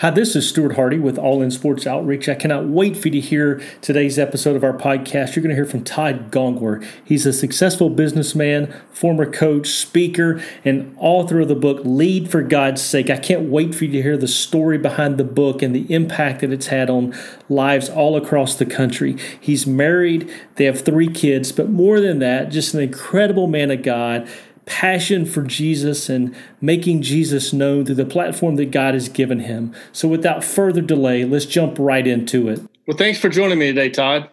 [0.00, 2.26] Hi, this is Stuart Hardy with All In Sports Outreach.
[2.26, 5.36] I cannot wait for you to hear today's episode of our podcast.
[5.36, 6.82] You're going to hear from Todd Gongwer.
[7.04, 12.80] He's a successful businessman, former coach, speaker, and author of the book Lead for God's
[12.80, 13.10] Sake.
[13.10, 16.40] I can't wait for you to hear the story behind the book and the impact
[16.40, 17.14] that it's had on
[17.50, 19.18] lives all across the country.
[19.38, 23.82] He's married, they have three kids, but more than that, just an incredible man of
[23.82, 24.26] God
[24.66, 29.74] passion for Jesus and making Jesus known through the platform that God has given him.
[29.92, 32.60] So, without further delay, let's jump right into it.
[32.86, 34.28] Well, thanks for joining me today, Todd.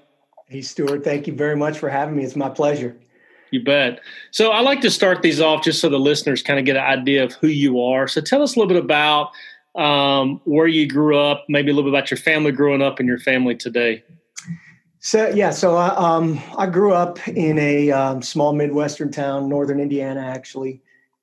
[0.47, 1.03] Hey, Stuart.
[1.03, 2.23] Thank you very much for having me.
[2.23, 2.95] It's my pleasure.
[3.51, 4.01] You bet.
[4.31, 6.83] So, I like to start these off just so the listeners kind of get an
[6.83, 8.07] idea of who you are.
[8.07, 9.31] So, tell us a little bit about
[9.75, 13.07] um, where you grew up, maybe a little bit about your family growing up and
[13.07, 14.03] your family today.
[15.07, 19.79] So yeah, so I, um, I grew up in a um, small midwestern town, northern
[19.79, 20.81] Indiana, actually,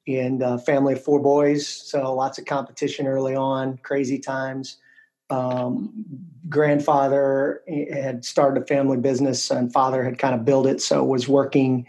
[0.08, 1.68] and a family of four boys.
[1.68, 4.78] So lots of competition early on, crazy times.
[5.28, 6.06] Um,
[6.48, 7.60] grandfather
[7.92, 10.80] had started a family business, and father had kind of built it.
[10.80, 11.86] So was working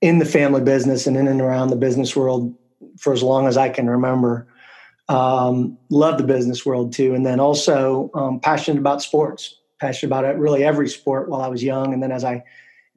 [0.00, 2.54] in the family business and in and around the business world
[2.96, 4.46] for as long as I can remember.
[5.08, 10.24] Um, love the business world too, and then also um, passionate about sports passionate about
[10.24, 11.92] it, really every sport while I was young.
[11.92, 12.42] And then as I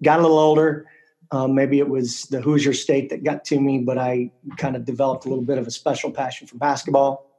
[0.02, 0.86] got a little older,
[1.32, 4.86] um, maybe it was the Hoosier State that got to me, but I kind of
[4.86, 7.30] developed a little bit of a special passion for basketball.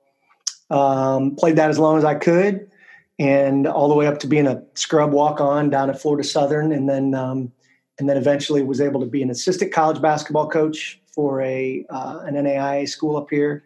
[0.71, 2.71] Um, played that as long as I could,
[3.19, 6.73] and all the way up to being a scrub walk on down at Florida Southern,
[6.73, 7.51] and then um,
[7.99, 12.21] and then eventually was able to be an assistant college basketball coach for a uh,
[12.27, 13.65] an NAIA school up here,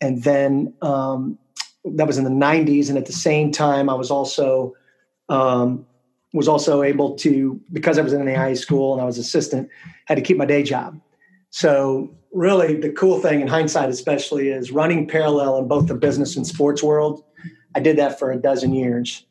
[0.00, 1.36] and then um,
[1.84, 2.88] that was in the '90s.
[2.88, 4.74] And at the same time, I was also
[5.28, 5.86] um,
[6.32, 9.68] was also able to because I was in an AI school and I was assistant,
[10.06, 11.00] had to keep my day job.
[11.50, 16.36] So really, the cool thing in hindsight, especially, is running parallel in both the business
[16.36, 17.22] and sports world.
[17.76, 19.24] I did that for a dozen years,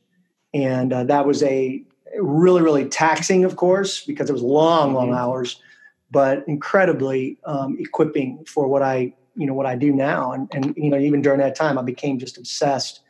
[0.54, 1.84] and uh, that was a
[2.20, 5.18] really really taxing, of course, because it was long, long mm-hmm.
[5.18, 5.62] hours,
[6.10, 10.32] but incredibly um, equipping for what I you know what I do now.
[10.32, 13.02] And, and you know even during that time, I became just obsessed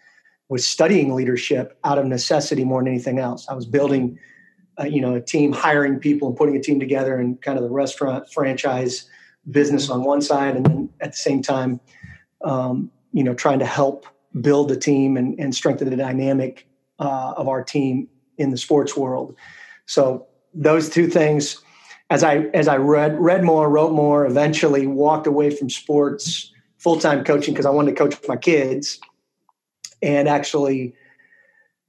[0.49, 3.47] was studying leadership out of necessity more than anything else.
[3.49, 4.19] I was building,
[4.79, 7.63] uh, you know, a team, hiring people, and putting a team together, and kind of
[7.63, 9.09] the restaurant franchise
[9.49, 11.79] business on one side, and then at the same time,
[12.43, 14.05] um, you know, trying to help
[14.41, 16.67] build the team and, and strengthen the dynamic
[16.99, 19.35] uh, of our team in the sports world.
[19.85, 21.61] So those two things,
[22.09, 26.99] as I as I read read more, wrote more, eventually walked away from sports full
[26.99, 28.99] time coaching because I wanted to coach my kids
[30.03, 30.93] and actually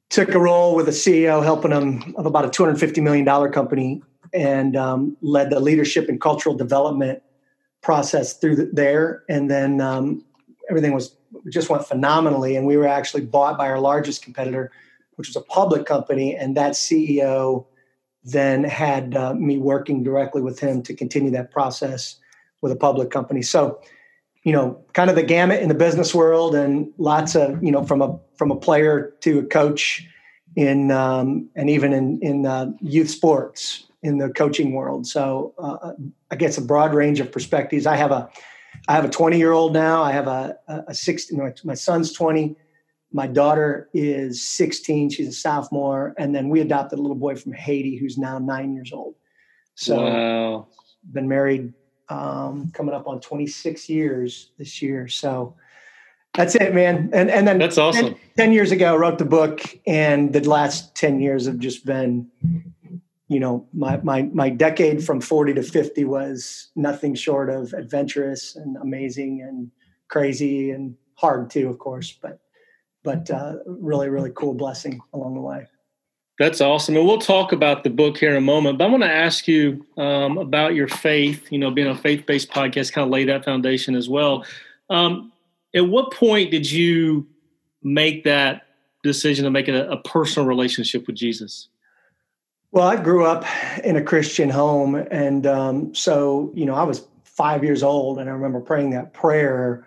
[0.08, 4.00] took a role with a CEO helping them of about a $250 million company
[4.32, 7.22] and um, led the leadership and cultural development
[7.82, 9.24] process through the, there.
[9.28, 10.24] And then um,
[10.70, 11.16] everything was
[11.50, 12.56] just went phenomenally.
[12.56, 14.70] And we were actually bought by our largest competitor,
[15.16, 16.36] which was a public company.
[16.36, 17.66] And that CEO
[18.22, 22.16] then had uh, me working directly with him to continue that process
[22.62, 23.42] with a public company.
[23.42, 23.80] So
[24.44, 27.82] you know, kind of the gamut in the business world, and lots of you know
[27.82, 30.06] from a from a player to a coach
[30.54, 35.06] in um, and even in in uh, youth sports in the coaching world.
[35.06, 35.92] So uh,
[36.30, 37.86] I guess a broad range of perspectives.
[37.86, 38.28] I have a
[38.86, 40.02] I have a 20 year old now.
[40.02, 41.38] I have a a 16.
[41.38, 42.54] My, my son's 20.
[43.12, 45.10] My daughter is 16.
[45.10, 48.74] She's a sophomore, and then we adopted a little boy from Haiti who's now nine
[48.74, 49.14] years old.
[49.74, 50.68] So wow.
[51.12, 51.72] been married
[52.08, 55.08] um, coming up on 26 years this year.
[55.08, 55.54] So
[56.34, 57.10] that's it, man.
[57.12, 58.06] And and then that's awesome.
[58.06, 61.86] 10, 10, years ago, I wrote the book, and the last 10 years have just
[61.86, 62.28] been,
[63.28, 68.56] you know, my my my decade from 40 to 50 was nothing short of adventurous
[68.56, 69.70] and amazing and
[70.08, 72.40] crazy and hard too, of course, but
[73.04, 75.66] but uh, really really cool blessing along the way.
[76.38, 76.96] That's awesome.
[76.96, 78.78] And we'll talk about the book here in a moment.
[78.78, 82.26] But I want to ask you um, about your faith, you know, being a faith
[82.26, 84.44] based podcast, kind of lay that foundation as well.
[84.90, 85.32] Um,
[85.74, 87.26] at what point did you
[87.82, 88.66] make that
[89.04, 91.68] decision to make it a, a personal relationship with Jesus?
[92.72, 93.44] Well, I grew up
[93.84, 94.96] in a Christian home.
[94.96, 99.12] And um, so, you know, I was five years old and I remember praying that
[99.12, 99.86] prayer,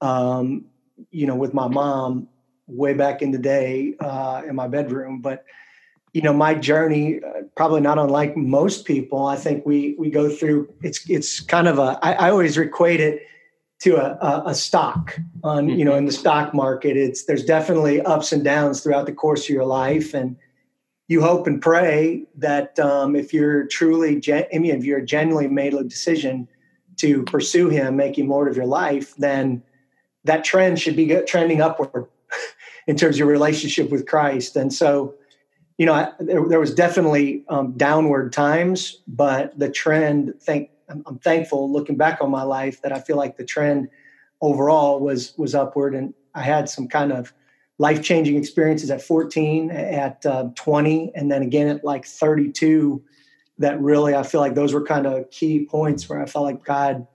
[0.00, 0.66] um,
[1.10, 2.28] you know, with my mom
[2.68, 5.20] way back in the day uh, in my bedroom.
[5.20, 5.44] But
[6.18, 10.28] you know my journey uh, probably not unlike most people i think we we go
[10.28, 13.22] through it's it's kind of a i, I always equate it
[13.82, 15.78] to a, a, a stock on mm-hmm.
[15.78, 19.44] you know in the stock market it's there's definitely ups and downs throughout the course
[19.44, 20.34] of your life and
[21.06, 25.48] you hope and pray that um, if you're truly gen- I mean, if you're genuinely
[25.48, 26.48] made a decision
[26.96, 29.62] to pursue him make him lord of your life then
[30.24, 32.08] that trend should be trending upward
[32.88, 34.56] in terms of your relationship with Christ.
[34.56, 35.14] And so,
[35.78, 41.18] you know, I, there, there, was definitely um, downward times, but the trend, thank, I'm,
[41.20, 43.88] thankful looking back on my life that I feel like the trend
[44.40, 45.94] overall was was upward.
[45.94, 47.32] And I had some kind of
[47.78, 53.02] life changing experiences at 14, at uh, 20, and then again at like 32.
[53.60, 56.64] That really, I feel like those were kind of key points where I felt like
[56.64, 57.06] God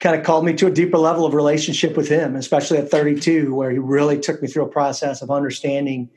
[0.00, 3.54] kind of called me to a deeper level of relationship with Him, especially at 32,
[3.54, 6.10] where He really took me through a process of understanding,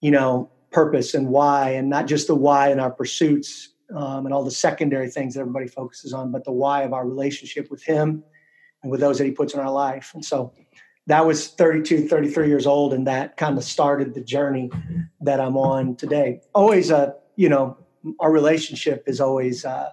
[0.00, 4.34] you know, purpose and why, and not just the why in our pursuits um, and
[4.34, 7.82] all the secondary things that everybody focuses on, but the why of our relationship with
[7.82, 8.22] Him
[8.82, 10.12] and with those that He puts in our life.
[10.14, 10.52] And so,
[11.06, 14.70] that was 32, 33 years old, and that kind of started the journey
[15.20, 16.40] that I'm on today.
[16.54, 17.76] Always a, you know,
[18.20, 19.90] our relationship is always uh,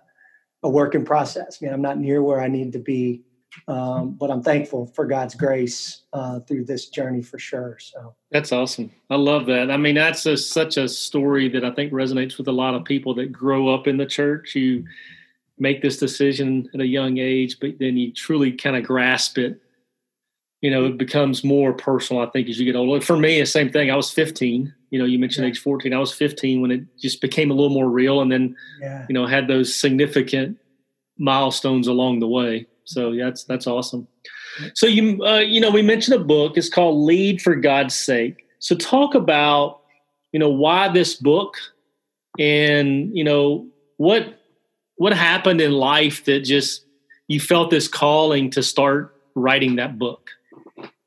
[0.63, 1.57] a work in process.
[1.59, 3.23] I mean, I'm not near where I need to be,
[3.67, 7.77] um, but I'm thankful for God's grace uh, through this journey for sure.
[7.79, 8.91] So that's awesome.
[9.09, 9.71] I love that.
[9.71, 12.85] I mean, that's a, such a story that I think resonates with a lot of
[12.85, 14.55] people that grow up in the church.
[14.55, 14.85] You
[15.57, 19.61] make this decision at a young age, but then you truly kind of grasp it
[20.61, 22.99] you know, it becomes more personal, I think, as you get older.
[22.99, 23.91] For me, the same thing.
[23.91, 24.73] I was 15.
[24.89, 25.51] You know, you mentioned yeah.
[25.51, 25.93] age 14.
[25.93, 29.05] I was 15 when it just became a little more real and then, yeah.
[29.07, 30.57] you know, had those significant
[31.17, 32.65] milestones along the way.
[32.87, 34.07] So yeah, that's, that's awesome.
[34.73, 36.57] So you, uh, you know, we mentioned a book.
[36.57, 38.47] It's called Lead for God's Sake.
[38.59, 39.81] So talk about,
[40.31, 41.55] you know, why this book
[42.39, 43.67] and, you know,
[43.97, 44.39] what,
[44.95, 46.85] what happened in life that just
[47.27, 50.31] you felt this calling to start writing that book?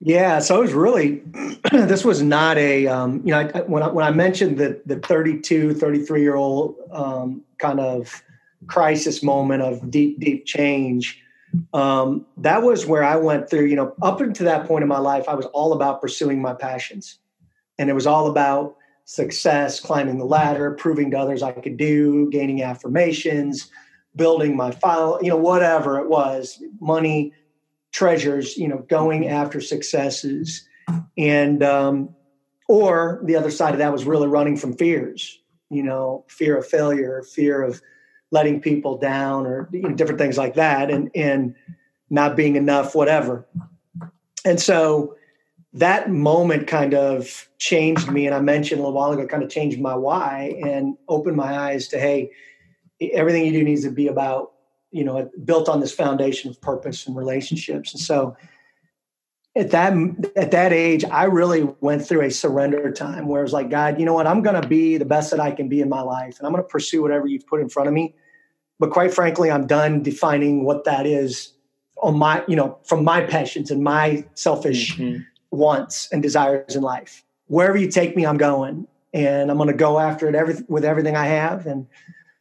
[0.00, 1.22] Yeah, so it was really,
[1.72, 4.98] this was not a, um, you know, I, when, I, when I mentioned the, the
[4.98, 8.22] 32, 33 year old um, kind of
[8.66, 11.20] crisis moment of deep, deep change,
[11.72, 14.98] um, that was where I went through, you know, up until that point in my
[14.98, 17.18] life, I was all about pursuing my passions.
[17.78, 22.30] And it was all about success, climbing the ladder, proving to others I could do,
[22.30, 23.70] gaining affirmations,
[24.14, 27.32] building my file, you know, whatever it was, money,
[27.92, 30.66] treasures, you know, going after successes.
[31.16, 32.14] And, um,
[32.68, 36.66] or the other side of that was really running from fears, you know, fear of
[36.66, 37.82] failure, fear of
[38.30, 41.54] letting people down or you know, different things like that and, and
[42.10, 43.46] not being enough, whatever.
[44.44, 45.16] And so
[45.72, 48.26] that moment kind of changed me.
[48.26, 51.58] And I mentioned a little while ago, kind of changed my why and opened my
[51.58, 52.30] eyes to, hey,
[53.12, 54.52] everything you do needs to be about
[54.90, 58.36] you know built on this foundation of purpose and relationships and so
[59.56, 59.92] at that
[60.36, 63.98] at that age i really went through a surrender time where it was like god
[63.98, 64.26] you know what?
[64.26, 66.52] I'm going to be the best that i can be in my life and i'm
[66.52, 68.14] going to pursue whatever you've put in front of me.
[68.78, 71.52] But quite frankly i'm done defining what that is
[72.02, 75.22] on my you know from my passions and my selfish mm-hmm.
[75.50, 77.24] wants and desires in life.
[77.46, 80.84] Wherever you take me i'm going and i'm going to go after it every, with
[80.84, 81.86] everything i have and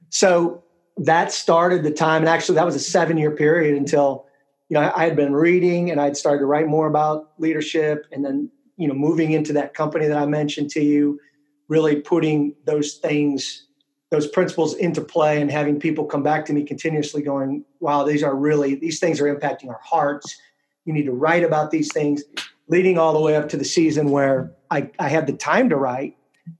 [0.10, 0.64] so
[1.00, 4.26] that started the time, and actually that was a seven year period until
[4.70, 8.24] you know I, had been reading and I'd started to write more about leadership, and
[8.24, 11.20] then you know moving into that company that I mentioned to you,
[11.68, 13.68] really putting those things,
[14.12, 18.24] those principles into play, and having people come back to me continuously, going, "Wow, these
[18.24, 20.38] are really these things are impacting our hearts.
[20.86, 22.24] You need to write about these things."
[22.68, 25.76] Leading all the way up to the season where I, I had the time to
[25.76, 26.16] write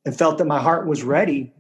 [0.06, 1.54] and felt that my heart was ready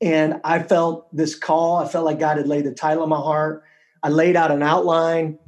[0.00, 1.76] and I felt this call.
[1.76, 3.64] I felt like God had laid the title on my heart.
[4.02, 5.38] I laid out an outline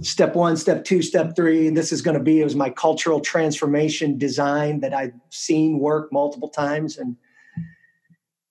[0.00, 1.68] step one, step two, step three.
[1.68, 5.78] And this is going to be, it was my cultural transformation design that I've seen
[5.78, 6.98] work multiple times.
[6.98, 7.16] And,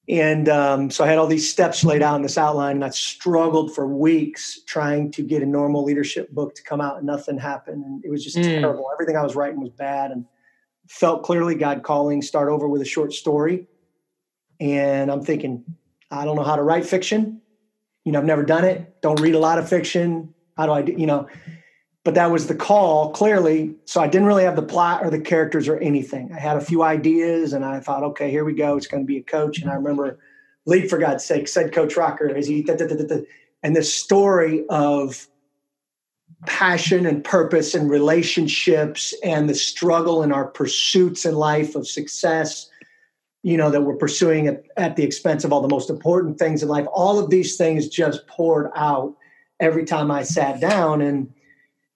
[0.10, 2.90] and um, so I had all these steps laid out in this outline, and I
[2.90, 7.38] struggled for weeks trying to get a normal leadership book to come out, and nothing
[7.38, 7.86] happened.
[7.86, 8.44] And it was just mm.
[8.44, 8.90] terrible.
[8.92, 10.26] Everything I was writing was bad, and
[10.90, 12.22] felt clearly God calling.
[12.22, 13.68] Start over with a short story,
[14.60, 15.64] and I'm thinking,
[16.12, 17.42] I don't know how to write fiction.
[18.04, 19.02] You know, I've never done it.
[19.02, 20.33] Don't read a lot of fiction.
[20.58, 21.28] How do I do, you know?
[22.04, 23.76] But that was the call clearly.
[23.86, 26.32] So I didn't really have the plot or the characters or anything.
[26.34, 28.76] I had a few ideas and I thought, okay, here we go.
[28.76, 29.60] It's going to be a coach.
[29.60, 30.20] And I remember,
[30.66, 33.22] lead for God's sake, said Coach Rocker, as he, da, da, da,
[33.64, 35.28] and this story of
[36.46, 42.70] passion and purpose and relationships and the struggle in our pursuits in life of success
[43.44, 46.64] you know, that we're pursuing at, at the expense of all the most important things
[46.64, 46.88] in life.
[46.94, 49.16] All of these things just poured out
[49.64, 51.02] every time I sat down.
[51.02, 51.34] And,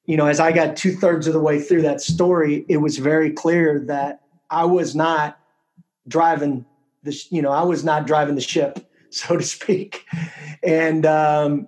[0.06, 2.98] you know, as I got two thirds of the way through that story, it was
[2.98, 5.38] very clear that I was not
[6.08, 6.66] driving
[7.04, 10.06] the, you know, I was not driving the ship, so to speak.
[10.64, 11.68] And, um,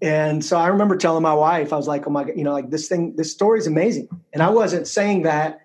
[0.00, 2.52] and so I remember telling my wife, I was like, oh my God, you know,
[2.52, 4.08] like this thing, this story is amazing.
[4.32, 5.60] And I wasn't saying that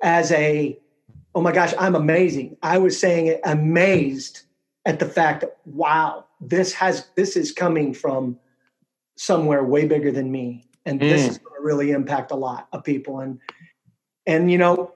[0.00, 0.78] as a,
[1.34, 2.56] oh my gosh, I'm amazing.
[2.62, 4.42] I was saying it amazed
[4.84, 8.38] at the fact that, wow, this has, this is coming from
[9.16, 10.64] somewhere way bigger than me.
[10.84, 11.08] And mm.
[11.08, 13.20] this is going to really impact a lot of people.
[13.20, 13.38] And,
[14.26, 14.92] and, you know,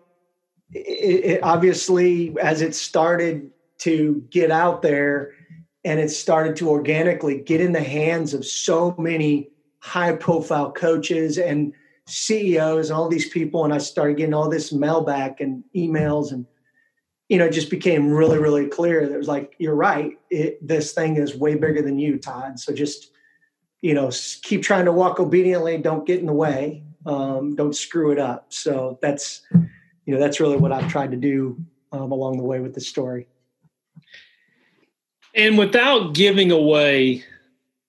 [0.73, 5.33] it, it obviously, as it started to get out there
[5.85, 11.39] and it started to organically get in the hands of so many high profile coaches
[11.39, 11.73] and
[12.09, 13.65] CEOs and all these people.
[13.65, 16.47] And I started getting all this mail back and emails and,
[17.29, 20.13] you know, it just became really, really clear that it was like, you're right.
[20.31, 22.59] It, this thing is way bigger than you, Todd.
[22.59, 23.11] So just,
[23.83, 24.11] you know,
[24.43, 25.79] keep trying to walk obediently.
[25.79, 26.83] Don't get in the way.
[27.05, 28.53] Um, don't screw it up.
[28.53, 31.57] So that's, you know, that's really what I've tried to do
[31.93, 33.29] um, along the way with the story.
[35.35, 37.23] And without giving away,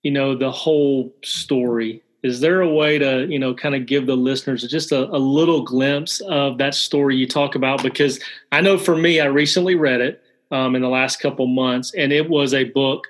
[0.04, 4.06] you know, the whole story, is there a way to, you know, kind of give
[4.06, 7.82] the listeners just a, a little glimpse of that story you talk about?
[7.82, 8.20] Because
[8.52, 12.12] I know for me, I recently read it um, in the last couple months, and
[12.12, 13.06] it was a book.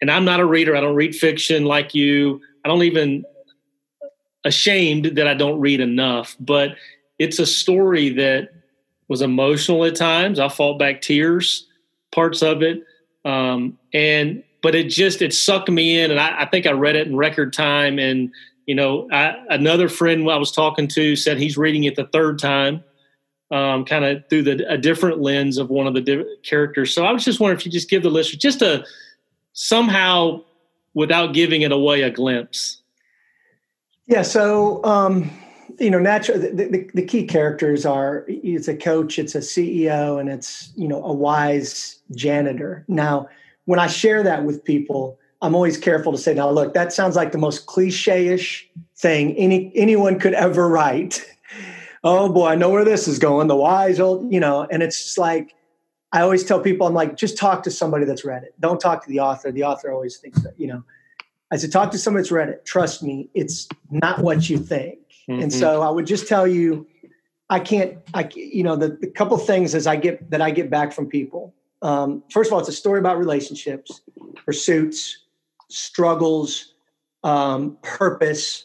[0.00, 0.76] And I'm not a reader.
[0.76, 2.40] I don't read fiction like you.
[2.64, 3.24] I don't even
[4.44, 6.76] ashamed that I don't read enough, but
[7.18, 8.50] it's a story that
[9.08, 10.38] was emotional at times.
[10.38, 11.66] I fought back tears,
[12.12, 12.84] parts of it.
[13.24, 16.96] Um, and but it just it sucked me in, and I, I, think I read
[16.96, 17.98] it in record time.
[17.98, 18.32] And
[18.66, 22.38] you know, I, another friend I was talking to said he's reading it the third
[22.38, 22.82] time,
[23.50, 26.94] um, kind of through the a different lens of one of the di- characters.
[26.94, 28.84] So I was just wondering if you just give the listener just a
[29.58, 30.40] somehow
[30.94, 32.80] without giving it away a glimpse.
[34.06, 34.22] Yeah.
[34.22, 34.84] So.
[34.84, 35.30] Um
[35.80, 36.40] you know, natural.
[36.40, 40.88] The, the, the, key characters are it's a coach, it's a CEO, and it's you
[40.88, 42.84] know a wise janitor.
[42.88, 43.28] Now,
[43.66, 47.14] when I share that with people, I'm always careful to say, now look, that sounds
[47.14, 51.24] like the most cliche-ish thing any anyone could ever write.
[52.04, 53.46] oh boy, I know where this is going.
[53.46, 55.54] The wise old, you know, and it's just like
[56.12, 58.54] I always tell people, I'm like, just talk to somebody that's read it.
[58.60, 59.52] Don't talk to the author.
[59.52, 60.82] The author always thinks that, you know.
[61.50, 62.64] I said, talk to somebody that's read it.
[62.64, 64.98] Trust me, it's not what you think.
[65.28, 65.42] Mm-hmm.
[65.42, 66.86] And so I would just tell you,
[67.50, 70.68] I can't, I, you know, the, the couple things as I get that I get
[70.68, 71.54] back from people.
[71.80, 74.02] Um, first of all, it's a story about relationships,
[74.44, 75.24] pursuits,
[75.68, 76.74] struggles,
[77.24, 78.64] um, purpose,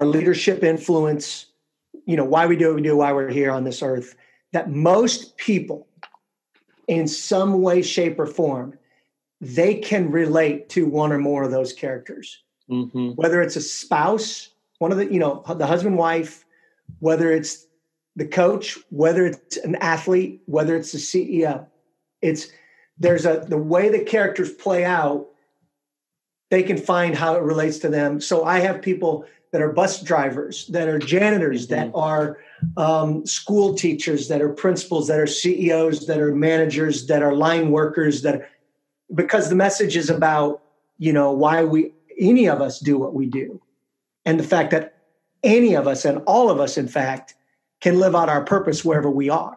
[0.00, 1.46] our leadership influence,
[2.04, 4.16] you know, why we do what we do, why we're here on this earth.
[4.52, 5.86] That most people,
[6.92, 8.78] in some way, shape, or form,
[9.40, 12.42] they can relate to one or more of those characters.
[12.70, 13.10] Mm-hmm.
[13.10, 16.44] Whether it's a spouse, one of the you know the husband wife
[16.98, 17.68] whether it's
[18.16, 21.64] the coach whether it's an athlete whether it's the ceo
[22.20, 22.48] it's
[22.98, 25.28] there's a the way the characters play out
[26.50, 30.02] they can find how it relates to them so i have people that are bus
[30.02, 31.90] drivers that are janitors mm-hmm.
[31.90, 32.38] that are
[32.76, 37.70] um, school teachers that are principals that are ceos that are managers that are line
[37.70, 38.48] workers that
[39.14, 40.62] because the message is about
[40.98, 43.60] you know why we any of us do what we do
[44.24, 44.96] and the fact that
[45.42, 47.34] any of us and all of us, in fact,
[47.80, 49.56] can live out our purpose wherever we are.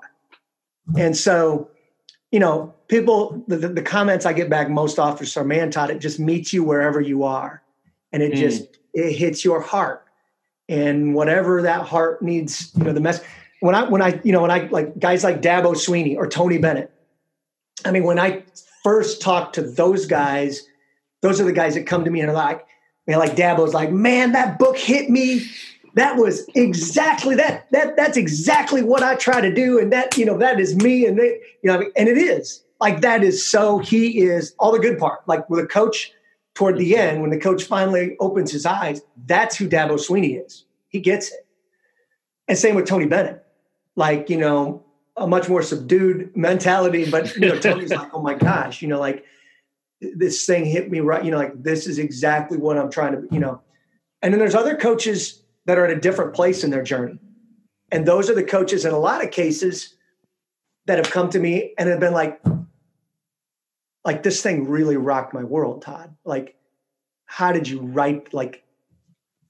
[0.98, 1.70] And so,
[2.32, 6.00] you know, people, the, the comments I get back most often are, man, Todd, it
[6.00, 7.62] just meets you wherever you are.
[8.16, 8.38] And it mm.
[8.38, 10.06] just, it hits your heart.
[10.70, 13.20] And whatever that heart needs, you know, the mess.
[13.60, 16.58] When I, when I, you know, when I like guys like Dabo Swinney or Tony
[16.58, 16.90] Bennett,
[17.84, 18.46] I mean, when I
[18.84, 20.64] first talked to those guys,
[21.20, 22.66] those are the guys that come to me and are like,
[23.06, 25.46] man, like Dabo's like, man, that book hit me.
[25.96, 27.70] That was exactly that.
[27.72, 31.06] That that's exactly what I try to do, and that you know that is me,
[31.06, 33.80] and they, you know, and it is like that is so.
[33.80, 35.28] He is all the good part.
[35.28, 36.12] Like with a coach
[36.56, 40.66] toward the end, when the coach finally opens his eyes, that's who Dabo Swinney is.
[40.88, 41.46] He gets it.
[42.48, 43.46] And same with Tony Bennett.
[43.96, 44.84] Like you know,
[45.16, 49.00] a much more subdued mentality, but you know, Tony's like, oh my gosh, you know,
[49.00, 49.24] like
[50.02, 51.24] this thing hit me right.
[51.24, 53.62] You know, like this is exactly what I'm trying to, you know.
[54.22, 57.20] And then there's other coaches that are at a different place in their journey.
[57.92, 59.96] And those are the coaches in a lot of cases
[60.86, 62.40] that have come to me and have been like,
[64.06, 66.16] like this thing really rocked my world, Todd.
[66.24, 66.56] Like,
[67.26, 68.34] how did you write?
[68.34, 68.64] Like,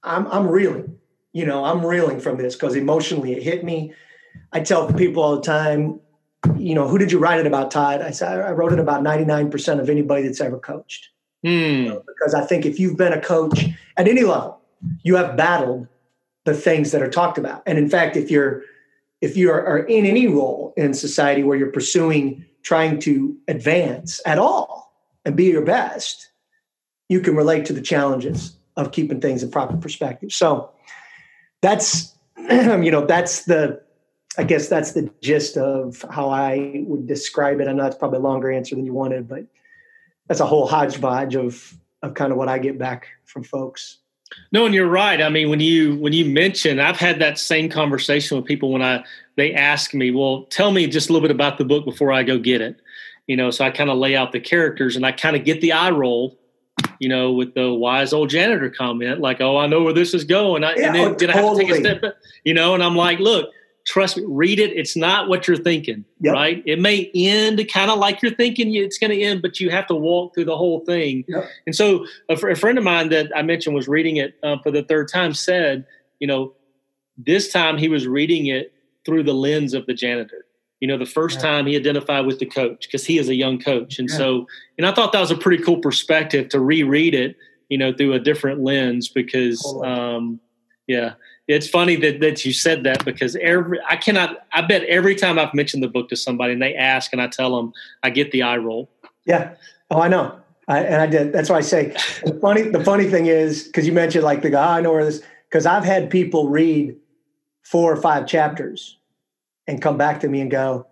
[0.02, 0.98] I'm I'm reeling,
[1.32, 3.92] you know, I'm reeling from this because emotionally it hit me.
[4.52, 6.00] I tell people all the time,
[6.56, 8.00] you know, who did you write it about, Todd?
[8.00, 11.08] I said, I wrote it about 99% of anybody that's ever coached.
[11.44, 11.82] Mm.
[11.84, 14.60] You know, because I think if you've been a coach at any level,
[15.02, 15.88] you have battled
[16.44, 17.62] the things that are talked about.
[17.66, 18.62] And in fact, if you're
[19.20, 24.20] if you are, are in any role in society where you're pursuing trying to advance
[24.26, 24.92] at all
[25.24, 26.32] and be your best,
[27.08, 30.32] you can relate to the challenges of keeping things in proper perspective.
[30.32, 30.72] So
[31.62, 33.80] that's you know that's the
[34.36, 37.68] I guess that's the gist of how I would describe it.
[37.68, 39.44] I know that's probably a longer answer than you wanted, but
[40.26, 43.98] that's a whole hodgepodge of of kind of what I get back from folks.
[44.52, 45.22] No, and you're right.
[45.22, 48.82] I mean, when you when you mention, I've had that same conversation with people when
[48.82, 49.04] I
[49.36, 52.22] they ask me, "Well, tell me just a little bit about the book before I
[52.22, 52.76] go get it."
[53.26, 55.60] You know, so I kind of lay out the characters and I kind of get
[55.60, 56.38] the eye roll
[56.98, 60.24] you know, with the wise old janitor comment, like, "Oh, I know where this is
[60.24, 61.64] going," I, yeah, and then oh, did totally.
[61.64, 62.16] I have to take a step?
[62.44, 63.50] You know, and I'm like, "Look,
[63.86, 64.72] trust me, read it.
[64.72, 66.34] It's not what you're thinking, yep.
[66.34, 66.62] right?
[66.66, 69.86] It may end kind of like you're thinking it's going to end, but you have
[69.86, 71.48] to walk through the whole thing." Yep.
[71.66, 74.70] And so, a, a, friend of mine that I mentioned was reading it uh, for
[74.70, 75.86] the third time said,
[76.18, 76.54] "You know,
[77.16, 78.72] this time he was reading it
[79.04, 80.44] through the lens of the janitor."
[80.80, 83.58] you know the first time he identified with the coach because he is a young
[83.58, 84.16] coach and yeah.
[84.16, 87.34] so and i thought that was a pretty cool perspective to reread it
[87.68, 90.38] you know through a different lens because um
[90.86, 91.14] yeah
[91.48, 95.38] it's funny that that you said that because every i cannot i bet every time
[95.38, 97.72] i've mentioned the book to somebody and they ask and i tell them
[98.02, 98.90] i get the eye roll.
[99.24, 99.54] Yeah.
[99.90, 100.38] Oh i know.
[100.68, 101.32] I, and i did.
[101.32, 104.50] That's why i say the funny the funny thing is because you mentioned like the
[104.50, 106.96] guy i know where this because i've had people read
[107.62, 108.96] four or five chapters
[109.66, 110.86] and come back to me and go,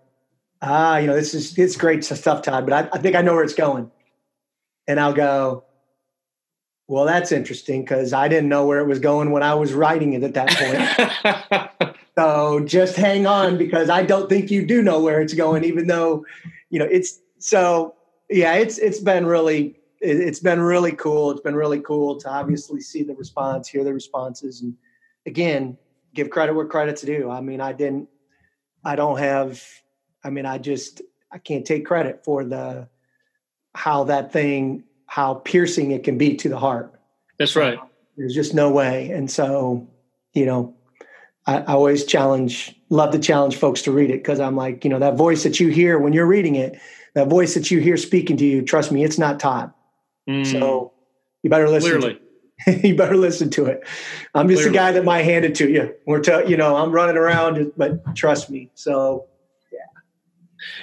[0.61, 3.33] ah, you know, this is it's great stuff, Todd, but I, I think I know
[3.33, 3.89] where it's going.
[4.87, 5.63] And I'll go,
[6.87, 10.13] well, that's interesting because I didn't know where it was going when I was writing
[10.13, 11.95] it at that point.
[12.17, 15.87] so just hang on because I don't think you do know where it's going, even
[15.87, 16.25] though,
[16.69, 17.95] you know, it's so
[18.29, 21.31] yeah, it's it's been really it's been really cool.
[21.31, 24.75] It's been really cool to obviously see the response, hear the responses, and
[25.25, 25.77] again,
[26.13, 27.31] give credit where credit's due.
[27.31, 28.09] I mean, I didn't
[28.85, 29.63] I don't have,
[30.23, 31.01] I mean, I just,
[31.31, 32.87] I can't take credit for the,
[33.73, 36.93] how that thing, how piercing it can be to the heart.
[37.39, 37.79] That's right.
[38.17, 39.09] There's just no way.
[39.09, 39.87] And so,
[40.33, 40.75] you know,
[41.45, 44.89] I, I always challenge, love to challenge folks to read it because I'm like, you
[44.89, 46.79] know, that voice that you hear when you're reading it,
[47.13, 49.73] that voice that you hear speaking to you, trust me, it's not Todd.
[50.29, 50.49] Mm.
[50.49, 50.93] So
[51.43, 51.99] you better listen.
[51.99, 52.19] Clearly.
[52.83, 53.85] you better listen to it.
[54.33, 54.77] I'm just Clearly.
[54.77, 55.93] a guy that might hand it to you.
[56.07, 58.71] We're, t- you know, I'm running around, but trust me.
[58.75, 59.27] So.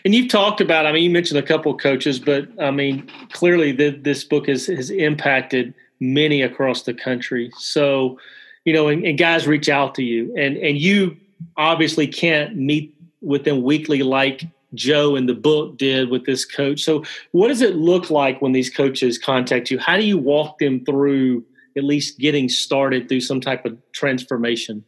[0.04, 3.08] And you've talked about, I mean, you mentioned a couple of coaches, but I mean,
[3.32, 7.50] clearly the, this book has, has impacted many across the country.
[7.58, 8.18] So,
[8.64, 11.16] you know, and, and guys reach out to you and, and you
[11.56, 16.80] obviously can't meet with them weekly like Joe in the book did with this coach.
[16.80, 19.78] So, what does it look like when these coaches contact you?
[19.78, 21.44] How do you walk them through
[21.76, 24.84] at least getting started through some type of transformation?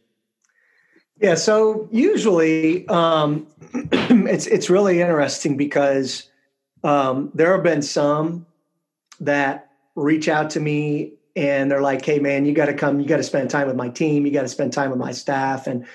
[1.19, 6.29] Yeah, so usually um, it's it's really interesting because
[6.83, 8.45] um, there have been some
[9.21, 12.99] that reach out to me and they're like, "Hey, man, you got to come.
[12.99, 14.25] You got to spend time with my team.
[14.25, 15.85] You got to spend time with my staff." And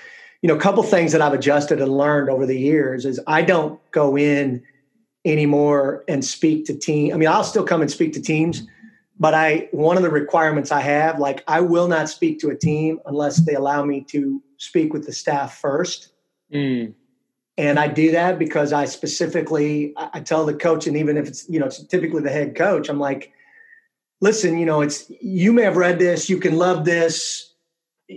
[0.41, 3.43] you know, a couple things that I've adjusted and learned over the years is I
[3.43, 4.63] don't go in
[5.23, 7.13] anymore and speak to team.
[7.13, 8.63] I mean, I'll still come and speak to teams,
[9.19, 12.55] but I one of the requirements I have, like I will not speak to a
[12.55, 16.09] team unless they allow me to speak with the staff first.
[16.53, 16.93] Mm.
[17.57, 21.49] And I do that because I specifically I tell the coach, and even if it's
[21.49, 23.33] you know it's typically the head coach, I'm like,
[24.21, 27.53] listen, you know, it's you may have read this, you can love this,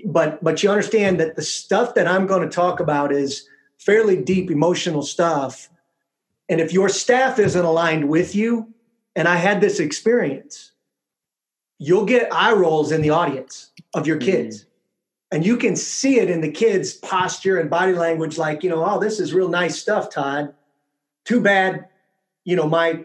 [0.05, 4.23] but but you understand that the stuff that I'm going to talk about is fairly
[4.23, 5.69] deep emotional stuff.
[6.49, 8.73] And if your staff isn't aligned with you,
[9.17, 10.73] and I had this experience,
[11.79, 14.61] you'll get eye rolls in the audience of your kids.
[14.61, 14.74] Mm-hmm.
[15.35, 18.85] And you can see it in the kids' posture and body language, like, you know,
[18.85, 20.55] oh, this is real nice stuff, Todd.
[21.25, 21.89] Too bad,
[22.45, 23.05] you know, my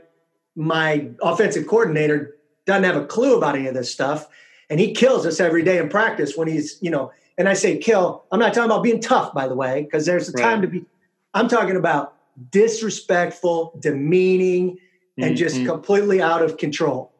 [0.56, 2.36] my offensive coordinator
[2.68, 4.28] doesn't have a clue about any of this stuff.
[4.70, 7.80] And he kills us every day in practice when he's, you know, and I say
[7.80, 8.26] kill.
[8.32, 10.86] I'm not talking about being tough, by the way, because there's a time to be.
[11.34, 12.13] I'm talking about
[12.52, 14.78] disrespectful, demeaning,
[15.18, 15.36] and mm-hmm.
[15.36, 17.12] just completely out of control.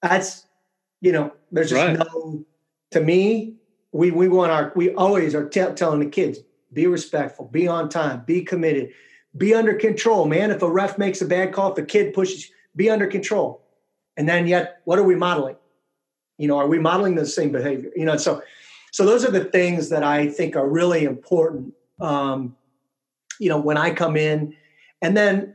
[0.00, 0.46] That's
[1.02, 1.98] you know, there's just right.
[1.98, 2.42] no.
[2.92, 3.59] To me,
[3.92, 6.38] we we want our we always are t- telling the kids
[6.72, 8.90] be respectful, be on time, be committed,
[9.36, 10.50] be under control, man.
[10.50, 13.62] If a ref makes a bad call, if a kid pushes, be under control.
[14.16, 15.56] And then yet, what are we modeling?
[16.38, 17.90] You know, are we modeling the same behavior?
[17.96, 18.42] You know, so
[18.92, 21.74] so those are the things that I think are really important.
[22.00, 22.56] Um,
[23.38, 24.54] you know, when I come in,
[25.02, 25.54] and then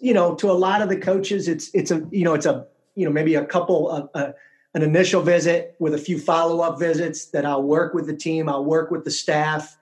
[0.00, 2.66] you know, to a lot of the coaches, it's it's a you know, it's a
[2.94, 4.34] you know maybe a couple of.
[4.74, 8.48] An initial visit with a few follow up visits that I'll work with the team,
[8.48, 9.76] I'll work with the staff.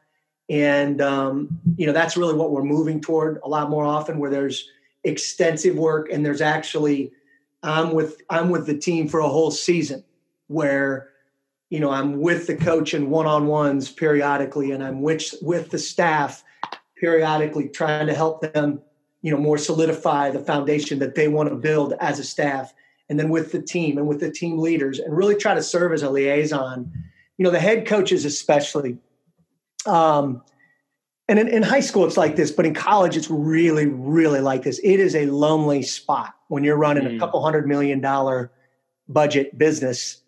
[0.49, 4.31] And, um, you know, that's really what we're moving toward a lot more often where
[4.31, 4.69] there's
[5.05, 7.13] extensive work and there's actually,
[7.63, 10.03] I'm with, I'm with the team for a whole season
[10.49, 11.11] where,
[11.69, 16.43] you know, I'm with the coach in one-on-ones periodically and I'm with, with the staff
[16.97, 18.83] periodically trying to help them,
[19.23, 22.75] you know, more solidify the foundation that they want to build as a staff,
[23.11, 25.93] and then with the team and with the team leaders, and really try to serve
[25.93, 26.91] as a liaison.
[27.37, 28.97] You know, the head coaches especially.
[29.85, 30.43] Um,
[31.29, 34.65] and in, in, high school it's like this but in college it's really really like
[34.65, 37.17] this it is a lonely spot when you're running mm.
[37.17, 38.51] a couple hundred million dollar
[39.09, 40.23] budget business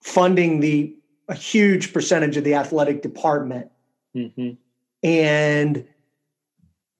[0.00, 0.94] funding the
[1.28, 3.70] a huge percentage of the athletic department
[4.14, 4.52] mm-hmm.
[5.02, 5.84] and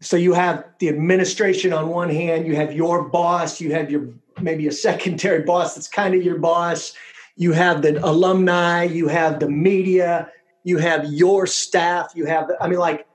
[0.01, 4.09] so you have the administration on one hand you have your boss you have your
[4.41, 6.95] maybe a secondary boss that's kind of your boss
[7.37, 10.31] you have the alumni you have the media
[10.65, 13.07] you have your staff you have the, i mean like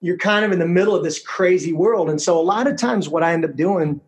[0.00, 2.08] you're kind of in the middle of this crazy world.
[2.08, 4.00] And so a lot of times what I end up doing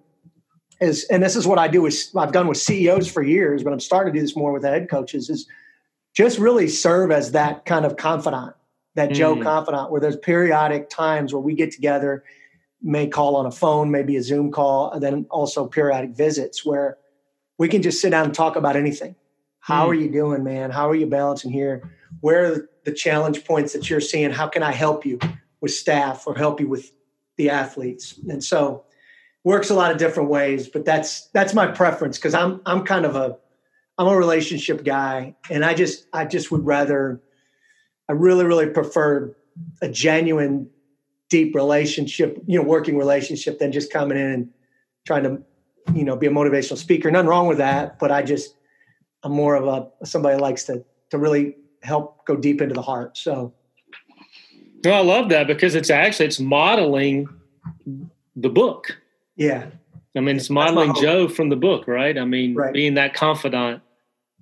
[0.81, 3.73] is, and this is what I do is I've done with CEOs for years, but
[3.73, 5.47] I'm starting to do this more with head coaches is
[6.15, 8.55] just really serve as that kind of confidant,
[8.95, 9.15] that mm.
[9.15, 12.25] Joe confidant, where there's periodic times where we get together,
[12.83, 16.97] may call on a phone, maybe a Zoom call, and then also periodic visits where
[17.59, 19.15] we can just sit down and talk about anything.
[19.61, 19.91] How mm.
[19.91, 20.71] are you doing, man?
[20.71, 21.91] How are you balancing here?
[22.21, 24.31] Where are the challenge points that you're seeing?
[24.31, 25.19] How can I help you?
[25.61, 26.93] with staff or help you with
[27.37, 28.19] the athletes.
[28.29, 28.85] And so
[29.45, 33.05] works a lot of different ways, but that's that's my preference because I'm I'm kind
[33.05, 33.37] of a
[33.99, 37.21] I'm a relationship guy and I just I just would rather
[38.09, 39.35] I really really prefer
[39.83, 40.71] a genuine
[41.31, 44.51] deep relationship, you know, working relationship than just coming in and
[45.07, 45.43] trying to,
[45.95, 47.11] you know, be a motivational speaker.
[47.11, 48.55] Nothing wrong with that, but I just
[49.23, 53.17] I'm more of a somebody likes to to really help go deep into the heart.
[53.17, 53.55] So
[54.85, 57.27] no, I love that because it's actually it's modeling
[58.37, 58.99] the book.
[59.37, 59.67] Yeah.
[60.17, 62.19] I mean, it's modeling Joe from the book, right?
[62.19, 62.73] I mean, right.
[62.73, 63.81] being that confidant,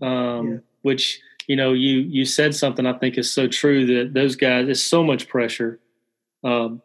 [0.01, 0.57] um, yeah.
[0.83, 4.69] which you know, you you said something I think is so true that those guys.
[4.69, 5.81] It's so much pressure.
[6.45, 6.83] Um,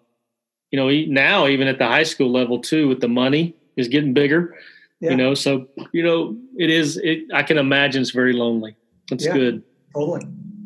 [0.72, 4.14] you know, now even at the high school level too, with the money is getting
[4.14, 4.56] bigger.
[5.00, 5.12] Yeah.
[5.12, 6.98] You know, so you know, it is.
[6.98, 8.76] It I can imagine it's very lonely.
[9.10, 9.64] That's yeah, good.
[9.94, 10.22] Totally.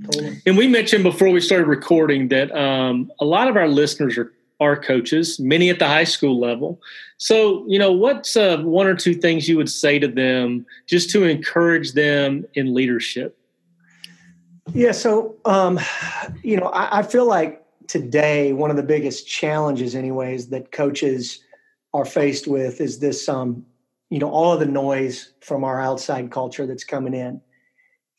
[0.06, 0.42] totally.
[0.46, 4.32] And we mentioned before we started recording that um, a lot of our listeners are
[4.60, 6.82] are coaches, many at the high school level.
[7.18, 11.10] So, you know, what's uh, one or two things you would say to them just
[11.12, 13.38] to encourage them in leadership?
[14.74, 14.92] Yeah.
[14.92, 15.80] So, um,
[16.44, 21.42] you know, I, I feel like today one of the biggest challenges, anyways, that coaches
[21.94, 23.66] are faced with is this, um,
[24.10, 27.42] you know, all of the noise from our outside culture that's coming in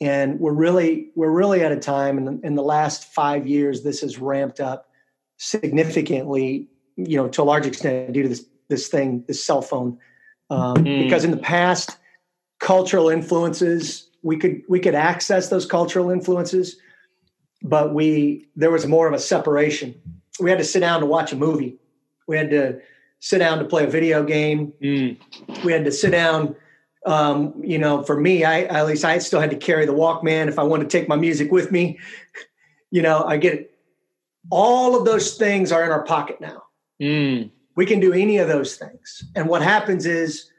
[0.00, 4.00] and we're really we're really at a time in, in the last five years this
[4.00, 4.90] has ramped up
[5.37, 9.98] significantly you know to a large extent due to this this thing this cell phone
[10.50, 11.02] um, mm.
[11.04, 11.96] because in the past
[12.61, 16.76] cultural influences we could we could access those cultural influences
[17.62, 19.94] but we there was more of a separation
[20.40, 21.76] we had to sit down to watch a movie
[22.26, 22.80] we had to
[23.20, 25.16] sit down to play a video game mm.
[25.64, 26.54] we had to sit down
[27.06, 30.48] um, you know, for me, I at least I still had to carry the Walkman
[30.48, 31.98] if I wanted to take my music with me.
[32.90, 33.70] You know, I get it.
[34.50, 36.62] All of those things are in our pocket now.
[37.02, 37.50] Mm.
[37.76, 39.24] We can do any of those things.
[39.36, 40.50] And what happens is,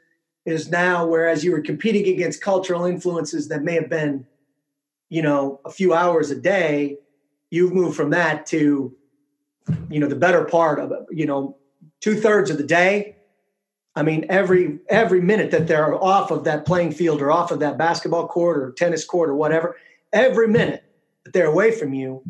[0.46, 4.24] is now, whereas you were competing against cultural influences that may have been,
[5.10, 6.96] you know, a few hours a day,
[7.50, 8.96] you've moved from that to,
[9.90, 11.58] you know, the better part of, you know,
[12.00, 13.16] two thirds of the day
[13.96, 17.60] I mean, every every minute that they're off of that playing field or off of
[17.60, 19.76] that basketball court or tennis court or whatever,
[20.12, 20.84] every minute
[21.24, 22.22] that they're away from you,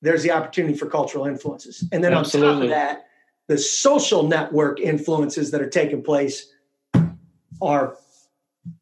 [0.00, 1.84] there's the opportunity for cultural influences.
[1.92, 2.48] And then Absolutely.
[2.48, 3.04] on top of that,
[3.48, 6.50] the social network influences that are taking place
[7.60, 7.96] are,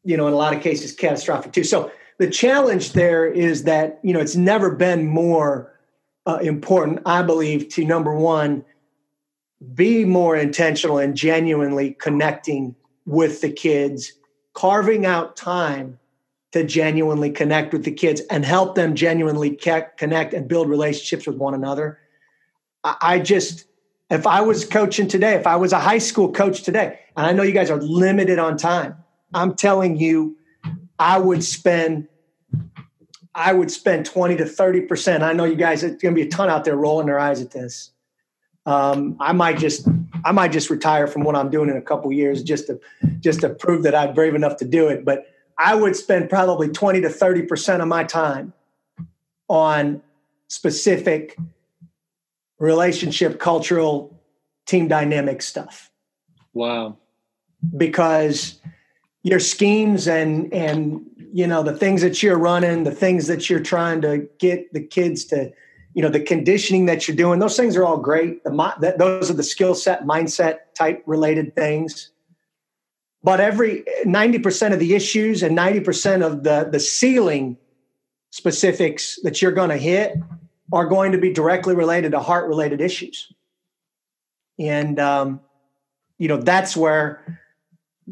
[0.05, 1.65] you know, in a lot of cases catastrophic too.
[1.65, 5.73] So the challenge there is that, you know, it's never been more
[6.27, 8.65] uh, important, I believe, to number one,
[9.75, 12.75] be more intentional and genuinely connecting
[13.07, 14.13] with the kids,
[14.53, 15.99] carving out time
[16.53, 21.37] to genuinely connect with the kids and help them genuinely connect and build relationships with
[21.37, 21.99] one another.
[22.85, 23.67] I just,
[24.11, 27.33] if I was coaching today, if I was a high school coach today, and I
[27.33, 28.97] know you guys are limited on time,
[29.35, 30.37] I'm telling you,
[30.99, 32.09] I would spend
[33.35, 35.23] I would spend 20 to 30%.
[35.23, 37.41] I know you guys, it's going to be a ton out there rolling their eyes
[37.41, 37.93] at this
[38.69, 39.89] um, I might just
[40.27, 42.79] I might just retire from what I'm doing in a couple years just to
[43.19, 45.07] just to prove that I'm brave enough to do it.
[45.07, 48.53] But I would spend probably 20 to 30 percent of my time
[49.49, 50.03] on
[50.49, 51.39] specific
[52.59, 54.21] relationship, cultural,
[54.67, 55.91] team dynamic stuff.
[56.53, 56.99] Wow.
[57.75, 58.61] Because
[59.29, 63.61] your schemes and and you know the things that you're running, the things that you're
[63.61, 65.53] trying to get the kids to
[65.95, 68.43] you know the conditioning that you're doing those things are all great.
[68.45, 72.11] The, that, those are the skill set mindset type related things.
[73.23, 77.59] But every 90% of the issues and 90% of the the ceiling
[78.31, 80.17] specifics that you're going to hit
[80.73, 83.33] are going to be directly related to heart related issues.
[84.59, 85.41] And um,
[86.19, 87.38] you know that's where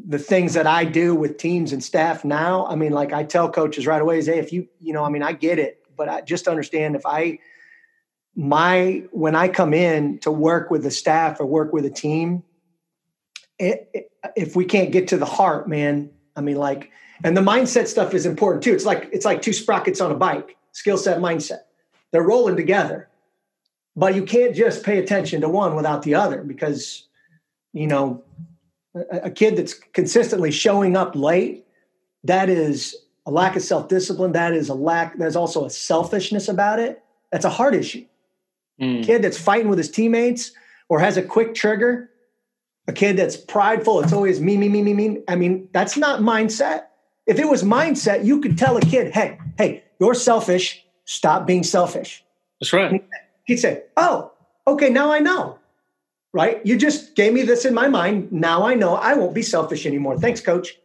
[0.09, 3.51] the things that i do with teams and staff now i mean like i tell
[3.51, 6.09] coaches right away is hey if you you know i mean i get it but
[6.09, 7.39] i just understand if i
[8.37, 12.45] my when I come in to work with the staff or work with a team,
[13.59, 16.91] it, it, if we can't get to the heart, man, I mean, like,
[17.25, 18.75] and the mindset stuff is important too.
[18.75, 21.61] It's like it's like two sprockets on a bike, skill set, mindset.
[22.13, 23.09] They're rolling together,
[23.97, 27.09] but you can't just pay attention to one without the other because,
[27.73, 28.23] you know,
[29.11, 31.67] a, kid that's consistently showing up late,
[32.25, 34.33] that is a lack of self discipline.
[34.33, 35.19] That is a lack.
[35.19, 37.03] There's also a selfishness about it.
[37.31, 38.05] That's a heart issue
[38.81, 39.05] Mm.
[39.05, 40.53] Kid that's fighting with his teammates
[40.89, 42.11] or has a quick trigger,
[42.87, 45.23] a kid that's prideful, it's always me, me, me, me, me.
[45.29, 46.85] I mean, that's not mindset.
[47.27, 50.85] If it was mindset, you could tell a kid, hey, hey, you're selfish.
[51.07, 52.25] Stop being selfish.
[52.61, 53.03] That's right.
[53.45, 54.33] He'd say, oh,
[54.67, 55.59] okay, now I know.
[56.37, 56.61] Right?
[56.67, 58.31] You just gave me this in my mind.
[58.31, 60.19] Now I know I won't be selfish anymore.
[60.19, 60.77] Thanks, coach.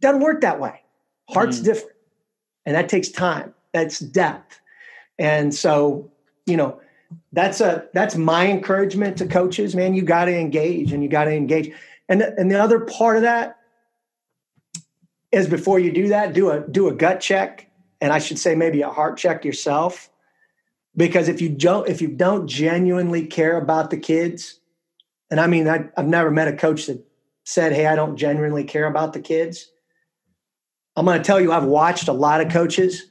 [0.00, 0.82] Doesn't work that way.
[1.28, 1.64] Heart's mm.
[1.64, 1.96] different.
[2.64, 3.52] And that takes time.
[3.72, 4.60] That's depth.
[5.18, 6.12] And so,
[6.46, 6.80] you know,
[7.32, 11.24] that's a that's my encouragement to coaches man you got to engage and you got
[11.24, 11.74] to engage
[12.08, 13.56] and and the other part of that
[15.32, 17.68] is before you do that do a do a gut check
[18.00, 20.08] and i should say maybe a heart check yourself
[20.96, 24.59] because if you don't if you don't genuinely care about the kids
[25.30, 27.04] and i mean I, i've never met a coach that
[27.44, 29.70] said hey i don't genuinely care about the kids
[30.96, 33.10] i'm going to tell you i've watched a lot of coaches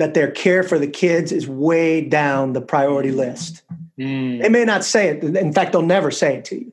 [0.00, 3.62] that their care for the kids is way down the priority list.
[3.98, 4.40] Mm.
[4.40, 5.22] They may not say it.
[5.22, 6.72] In fact, they'll never say it to you.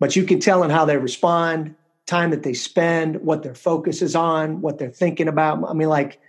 [0.00, 1.74] But you can tell in how they respond,
[2.06, 5.62] time that they spend, what their focus is on, what they're thinking about.
[5.68, 6.20] I mean, like,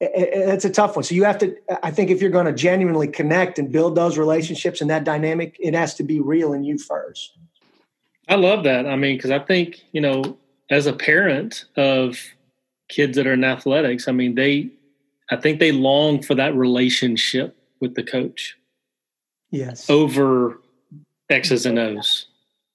[0.00, 1.02] it's a tough one.
[1.02, 4.16] So you have to, I think, if you're going to genuinely connect and build those
[4.16, 7.36] relationships and that dynamic, it has to be real in you first.
[8.28, 8.86] I love that.
[8.86, 10.38] I mean, because I think, you know,
[10.70, 12.18] as a parent of
[12.88, 14.70] kids that are in athletics, I mean, they,
[15.30, 18.56] I think they long for that relationship with the coach.
[19.50, 19.90] Yes.
[19.90, 20.60] Over
[21.28, 22.26] X's and O's.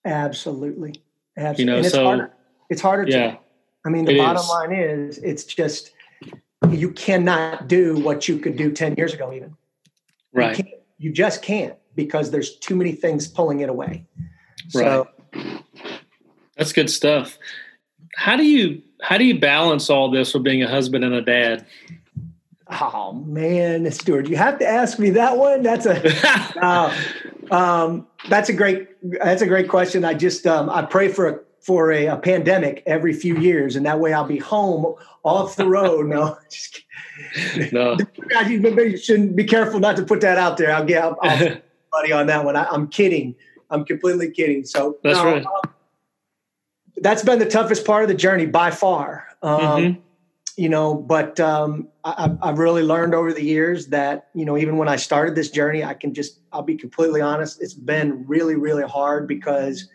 [0.05, 1.01] Absolutely.
[1.37, 1.63] Absolutely.
[1.63, 2.31] You know, and it's so harder.
[2.69, 3.39] it's harder yeah, to.
[3.85, 4.49] I mean, the bottom is.
[4.49, 5.91] line is it's just
[6.71, 9.55] you cannot do what you could do 10 years ago, even.
[10.33, 10.57] Right.
[10.57, 10.65] You,
[10.97, 14.05] you just can't because there's too many things pulling it away.
[14.69, 15.63] So, right.
[16.57, 17.37] That's good stuff.
[18.15, 21.21] How do you how do you balance all this with being a husband and a
[21.21, 21.65] dad?
[22.81, 25.63] Oh man, Stuart, you have to ask me that one.
[25.63, 26.01] That's a
[26.65, 26.95] uh,
[27.51, 28.87] um, that's a great
[29.19, 30.05] that's a great question.
[30.05, 33.85] I just um, I pray for a for a, a, pandemic every few years, and
[33.87, 36.05] that way I'll be home off the road.
[36.05, 36.37] no,
[37.71, 37.97] no.
[38.29, 40.71] God, you shouldn't be careful not to put that out there.
[40.71, 41.57] I'll get I'll, I'll
[41.91, 42.55] buddy on that one.
[42.55, 43.33] I, am kidding.
[43.71, 44.63] I'm completely kidding.
[44.63, 45.45] So that's no, right.
[45.45, 45.73] Um,
[46.97, 49.27] that's been the toughest part of the journey by far.
[49.41, 50.01] Um, mm-hmm
[50.57, 54.77] you know, but um, I, have really learned over the years that, you know, even
[54.77, 58.55] when I started this journey, I can just, I'll be completely honest, it's been really,
[58.55, 59.89] really hard because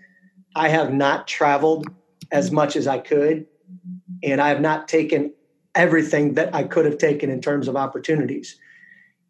[0.54, 1.86] I have not traveled
[2.30, 3.46] as much as I could.
[4.22, 5.32] And I have not taken
[5.74, 8.58] everything that I could have taken in terms of opportunities.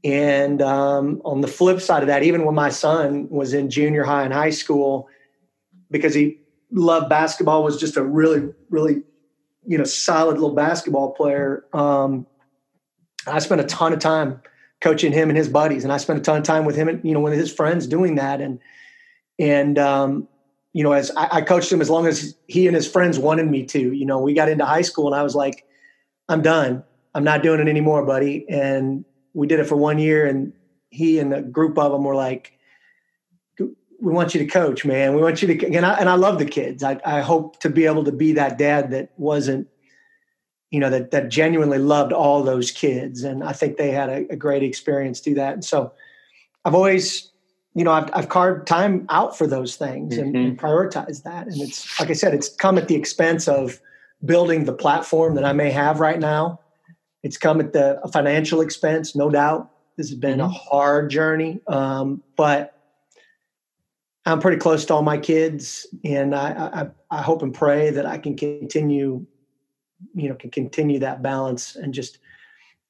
[0.03, 4.03] And um, on the flip side of that, even when my son was in junior
[4.03, 5.09] high and high school,
[5.91, 6.39] because he
[6.73, 9.03] loved basketball, was just a really, really
[9.67, 11.65] you know, solid little basketball player.
[11.73, 12.27] Um,
[13.27, 14.41] I spent a ton of time
[14.81, 17.05] coaching him and his buddies, and I spent a ton of time with him and
[17.05, 18.41] you know with his friends doing that.
[18.41, 18.59] And
[19.39, 20.29] and um,
[20.73, 23.47] you know, as I, I coached him as long as he and his friends wanted
[23.47, 23.93] me to.
[23.93, 25.65] You know, we got into high school, and I was like,
[26.29, 26.85] I'm done.
[27.15, 28.47] I'm not doing it anymore, buddy.
[28.49, 29.05] And
[29.35, 30.53] we did it for one year, and
[30.91, 32.53] he and a group of them were like,
[34.03, 35.15] we want you to coach, man.
[35.15, 36.83] We want you to, and I, and I love the kids.
[36.83, 39.69] I, I hope to be able to be that dad that wasn't,
[40.71, 43.25] you know, that, that genuinely loved all those kids.
[43.25, 45.53] And I think they had a, a great experience through that.
[45.53, 45.93] And so
[46.65, 47.30] I've always,
[47.75, 50.23] you know, I've, I've carved time out for those things mm-hmm.
[50.23, 51.47] and, and prioritized that.
[51.47, 53.81] And it's, like I said, it's come at the expense of
[54.25, 56.61] building the platform that I may have right now.
[57.23, 59.71] It's come at the financial expense, no doubt.
[59.97, 60.49] This has been mm-hmm.
[60.49, 61.61] a hard journey.
[61.69, 62.77] Um, but
[64.27, 68.05] I'm pretty close to all my kids, and I, I, I hope and pray that
[68.05, 69.25] I can continue,
[70.15, 72.19] you know, can continue that balance and just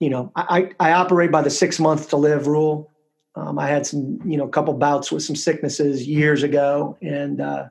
[0.00, 2.90] you know, I, I operate by the six months to live rule.
[3.36, 7.40] Um, I had some, you know, a couple bouts with some sicknesses years ago, and
[7.40, 7.68] uh,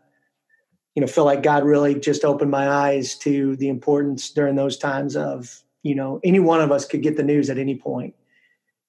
[0.95, 4.77] you know, feel like God really just opened my eyes to the importance during those
[4.77, 8.15] times of, you know, any one of us could get the news at any point.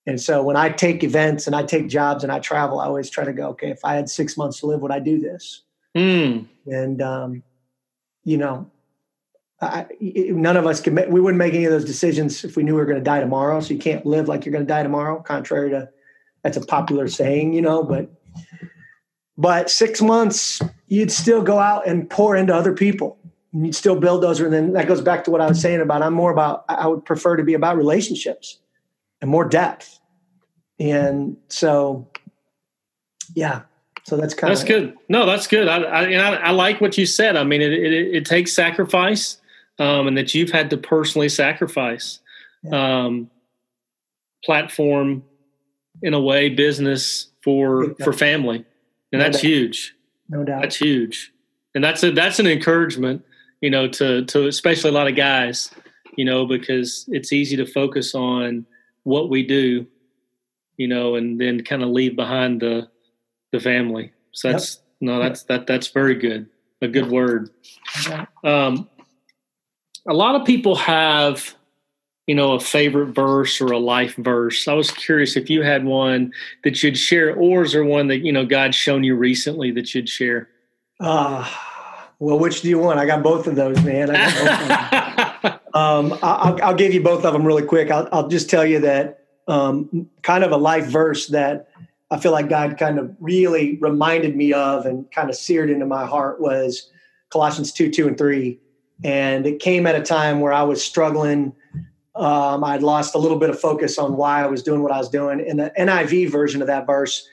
[0.06, 3.10] And so when I take events and I take jobs and I travel, I always
[3.10, 5.62] try to go, okay, if I had six months to live, would I do this?
[5.96, 6.46] Mm.
[6.66, 7.42] And, um,
[8.24, 8.68] you know,
[9.60, 12.72] I, none of us could, we wouldn't make any of those decisions if we knew
[12.72, 13.60] we were going to die tomorrow.
[13.60, 15.90] So you can't live like you're going to die tomorrow, contrary to
[16.42, 18.10] that's a popular saying, you know, but,
[19.36, 23.18] but six months, you'd still go out and pour into other people.
[23.52, 24.38] And you'd still build those.
[24.40, 26.86] And then that goes back to what I was saying about, I'm more about, I
[26.86, 28.58] would prefer to be about relationships
[29.20, 29.98] and more depth.
[30.78, 32.08] And so,
[33.34, 33.62] yeah,
[34.04, 34.96] so that's kind that's of good.
[35.08, 35.68] No, that's good.
[35.68, 37.36] I, I, I, I like what you said.
[37.36, 39.38] I mean, it, it, it takes sacrifice,
[39.78, 42.20] um, and that you've had to personally sacrifice,
[42.62, 43.04] yeah.
[43.04, 43.30] um,
[44.44, 45.22] platform,
[46.02, 48.64] in a way, business for for family,
[49.12, 49.44] and no that's doubt.
[49.44, 49.94] huge.
[50.28, 51.32] No doubt, that's huge,
[51.74, 53.24] and that's a that's an encouragement,
[53.60, 55.70] you know, to to especially a lot of guys,
[56.16, 58.66] you know, because it's easy to focus on
[59.02, 59.86] what we do,
[60.76, 62.88] you know, and then kind of leave behind the
[63.52, 64.12] the family.
[64.32, 64.84] So that's yep.
[65.00, 66.46] no, that's that that's very good.
[66.82, 67.50] A good word.
[68.42, 68.88] Um,
[70.08, 71.54] a lot of people have,
[72.30, 74.68] you know, a favorite verse or a life verse.
[74.68, 78.18] I was curious if you had one that you'd share, or is there one that
[78.18, 80.48] you know God's shown you recently that you'd share?
[81.00, 81.44] Uh
[82.20, 83.00] well, which do you want?
[83.00, 84.10] I got both of those, man.
[85.74, 87.90] um, I'll, I'll, give you both of them really quick.
[87.90, 91.68] I'll, I'll just tell you that um, kind of a life verse that
[92.12, 95.86] I feel like God kind of really reminded me of and kind of seared into
[95.86, 96.90] my heart was
[97.30, 98.60] Colossians 2 2 and 3.
[99.02, 101.54] And it came at a time where I was struggling.
[102.14, 104.98] Um, I'd lost a little bit of focus on why I was doing what I
[104.98, 105.40] was doing.
[105.40, 107.28] In the NIV version of that verse,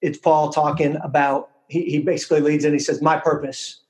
[0.00, 3.80] it's Paul talking about, he, he basically leads in, he says, My purpose.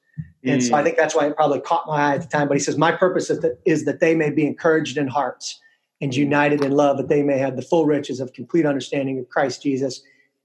[0.45, 0.85] And so I mm.
[0.85, 2.47] think that's why it probably caught my eye at the time.
[2.47, 5.61] But he says, My purpose is that, is that they may be encouraged in hearts
[6.01, 9.29] and united in love, that they may have the full riches of complete understanding of
[9.29, 10.03] Christ Jesus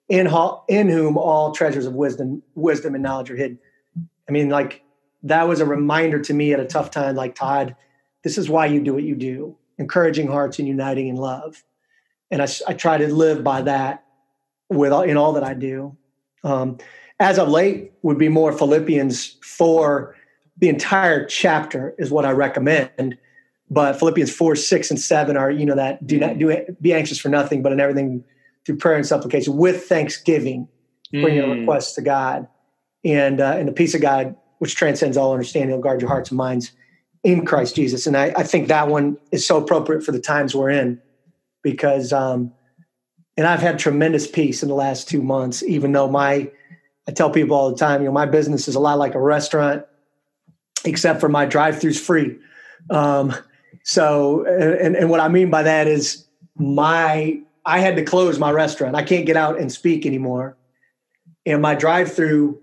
[0.09, 0.27] in,
[0.67, 3.59] in whom all treasures of wisdom, wisdom and knowledge are hidden.
[4.27, 4.83] I mean, like
[5.23, 7.15] that was a reminder to me at a tough time.
[7.15, 7.75] Like Todd,
[8.23, 11.63] this is why you do what you do, encouraging hearts and uniting in love.
[12.31, 14.03] And I, I try to live by that
[14.69, 15.95] with all, in all that I do.
[16.43, 16.77] Um,
[17.19, 20.15] as of late, would be more Philippians four.
[20.57, 23.17] The entire chapter is what I recommend.
[23.69, 26.93] But Philippians four, six, and seven are you know that do not do it, be
[26.93, 28.23] anxious for nothing, but in everything
[28.65, 30.67] through prayer and supplication with thanksgiving,
[31.11, 31.59] bring your mm.
[31.59, 32.47] requests to God,
[33.03, 36.29] and uh, and the peace of God, which transcends all understanding, will guard your hearts
[36.29, 36.71] and minds
[37.23, 38.05] in Christ Jesus.
[38.05, 41.01] And I, I think that one is so appropriate for the times we're in,
[41.61, 42.51] because um,
[43.37, 46.51] and I've had tremendous peace in the last two months, even though my
[47.07, 49.21] I tell people all the time, you know, my business is a lot like a
[49.21, 49.85] restaurant,
[50.85, 52.37] except for my drive-throughs free.
[52.89, 53.33] Um,
[53.83, 58.51] so, and, and what I mean by that is my I had to close my
[58.51, 58.95] restaurant.
[58.95, 60.57] I can't get out and speak anymore.
[61.45, 62.61] And my drive through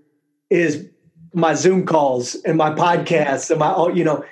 [0.49, 0.87] is
[1.33, 4.23] my Zoom calls and my podcasts and my, you know,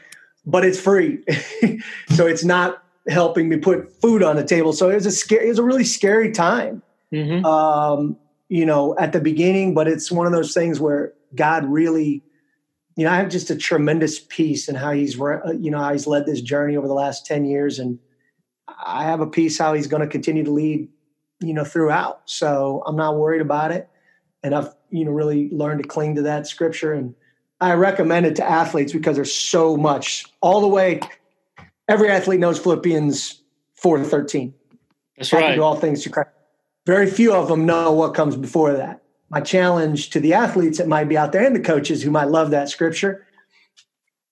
[0.50, 1.24] but it's free.
[2.16, 4.74] so it's not helping me put food on the table.
[4.74, 6.82] So it was a scary, it was a really scary time,
[7.14, 7.46] mm-hmm.
[7.46, 8.18] um,
[8.50, 12.24] you know, at the beginning, but it's one of those things where God really,
[12.96, 16.08] you know, I have just a tremendous peace in how he's, you know, how he's
[16.08, 17.80] led this journey over the last 10 years.
[17.80, 18.00] And,
[18.86, 20.88] I have a peace how he's going to continue to lead,
[21.42, 22.22] you know, throughout.
[22.26, 23.90] So I'm not worried about it.
[24.44, 26.94] And I've, you know, really learned to cling to that scripture.
[26.94, 27.16] And
[27.62, 31.02] I recommend it to athletes because there's so much all the way.
[31.88, 33.42] Every athlete knows Philippians
[33.76, 34.54] 4 13.
[35.18, 35.56] That's right.
[35.56, 36.30] Do all things to Christ.
[36.86, 39.04] Very few of them know what comes before that.
[39.30, 42.30] My challenge to the athletes that might be out there and the coaches who might
[42.30, 43.28] love that scripture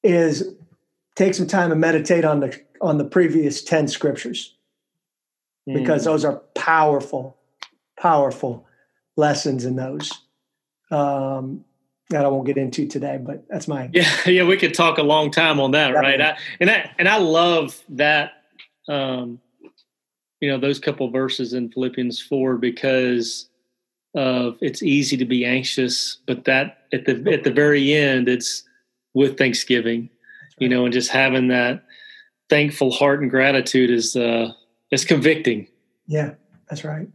[0.03, 0.55] is
[1.15, 4.55] take some time and meditate on the on the previous 10 scriptures
[5.65, 6.05] because mm.
[6.05, 7.37] those are powerful,
[7.99, 8.65] powerful
[9.15, 10.11] lessons in those.
[10.91, 11.65] Um,
[12.09, 14.43] that I won't get into today, but that's my yeah yeah.
[14.43, 16.21] We could talk a long time on that, right?
[16.21, 18.33] I, and I and I love that.
[18.87, 19.39] Um,
[20.39, 23.49] you know those couple verses in Philippians four because
[24.15, 28.63] of it's easy to be anxious, but that at the at the very end, it's
[29.13, 30.09] with Thanksgiving, right.
[30.59, 31.83] you know, and just having that
[32.49, 34.51] thankful heart and gratitude is uh,
[34.91, 35.67] is convicting.
[36.07, 36.35] Yeah,
[36.69, 37.07] that's right.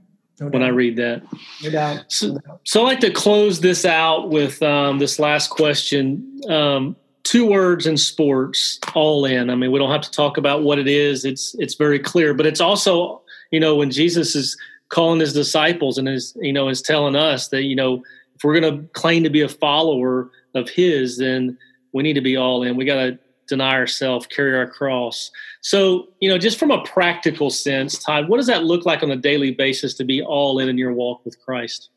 [0.42, 1.22] No when I read that,
[1.62, 2.04] no doubt.
[2.08, 6.40] So, so I like to close this out with um, this last question.
[6.48, 9.50] Um, two words in sports: all in.
[9.50, 11.24] I mean, we don't have to talk about what it is.
[11.24, 14.56] It's it's very clear, but it's also you know when Jesus is
[14.88, 18.02] calling his disciples and is you know is telling us that you know
[18.34, 21.56] if we're going to claim to be a follower of his, then
[21.92, 22.76] we need to be all in.
[22.76, 23.18] We got to
[23.48, 25.30] deny ourselves, carry our cross.
[25.60, 29.10] So, you know, just from a practical sense, Todd, what does that look like on
[29.10, 31.90] a daily basis to be all in in your walk with Christ?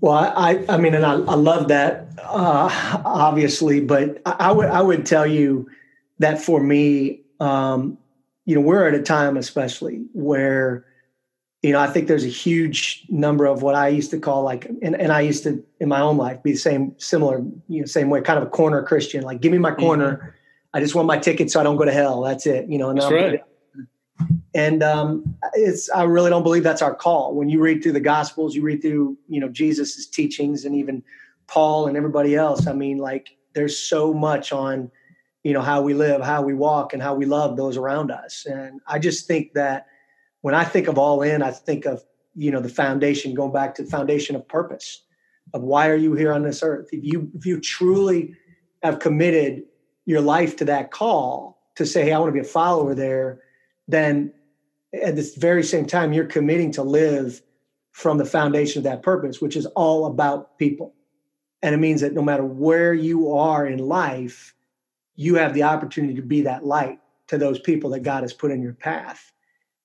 [0.00, 4.66] Well, I, I mean, and I, I love that, uh, obviously, but I, I, would,
[4.66, 5.68] I would tell you
[6.18, 7.98] that for me, um,
[8.46, 10.86] you know, we're at a time, especially where,
[11.62, 14.64] you know, I think there's a huge number of what I used to call like,
[14.64, 17.86] and, and I used to in my own life be the same, similar, you know,
[17.86, 20.34] same way, kind of a corner Christian, like give me my corner.
[20.72, 22.22] I just want my ticket so I don't go to hell.
[22.22, 22.68] That's it.
[22.68, 23.42] You know, and that's right.
[24.54, 27.34] And um, it's I really don't believe that's our call.
[27.34, 31.02] When you read through the Gospels, you read through you know Jesus's teachings and even
[31.46, 32.66] Paul and everybody else.
[32.66, 34.90] I mean, like there's so much on
[35.42, 38.46] you know how we live, how we walk, and how we love those around us.
[38.46, 39.86] And I just think that
[40.42, 42.02] when I think of all in, I think of
[42.34, 45.02] you know the foundation, going back to the foundation of purpose,
[45.54, 46.88] of why are you here on this earth?
[46.92, 48.34] If you if you truly
[48.82, 49.62] have committed
[50.10, 53.40] your life to that call to say, hey, I want to be a follower there,
[53.86, 54.32] then
[54.92, 57.40] at this very same time, you're committing to live
[57.92, 60.94] from the foundation of that purpose, which is all about people.
[61.62, 64.52] And it means that no matter where you are in life,
[65.14, 66.98] you have the opportunity to be that light
[67.28, 69.32] to those people that God has put in your path.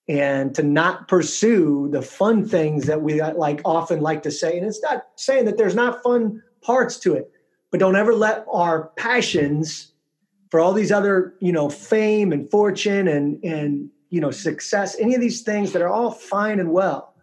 [0.07, 4.55] And to not pursue the fun things that we uh, like often like to say.
[4.55, 7.32] And it's not saying that there's not fun parts to it,
[7.71, 9.94] but don't ever let our passions
[10.56, 15.14] for all these other, you know, fame and fortune and and you know, success, any
[15.14, 17.14] of these things that are all fine and well.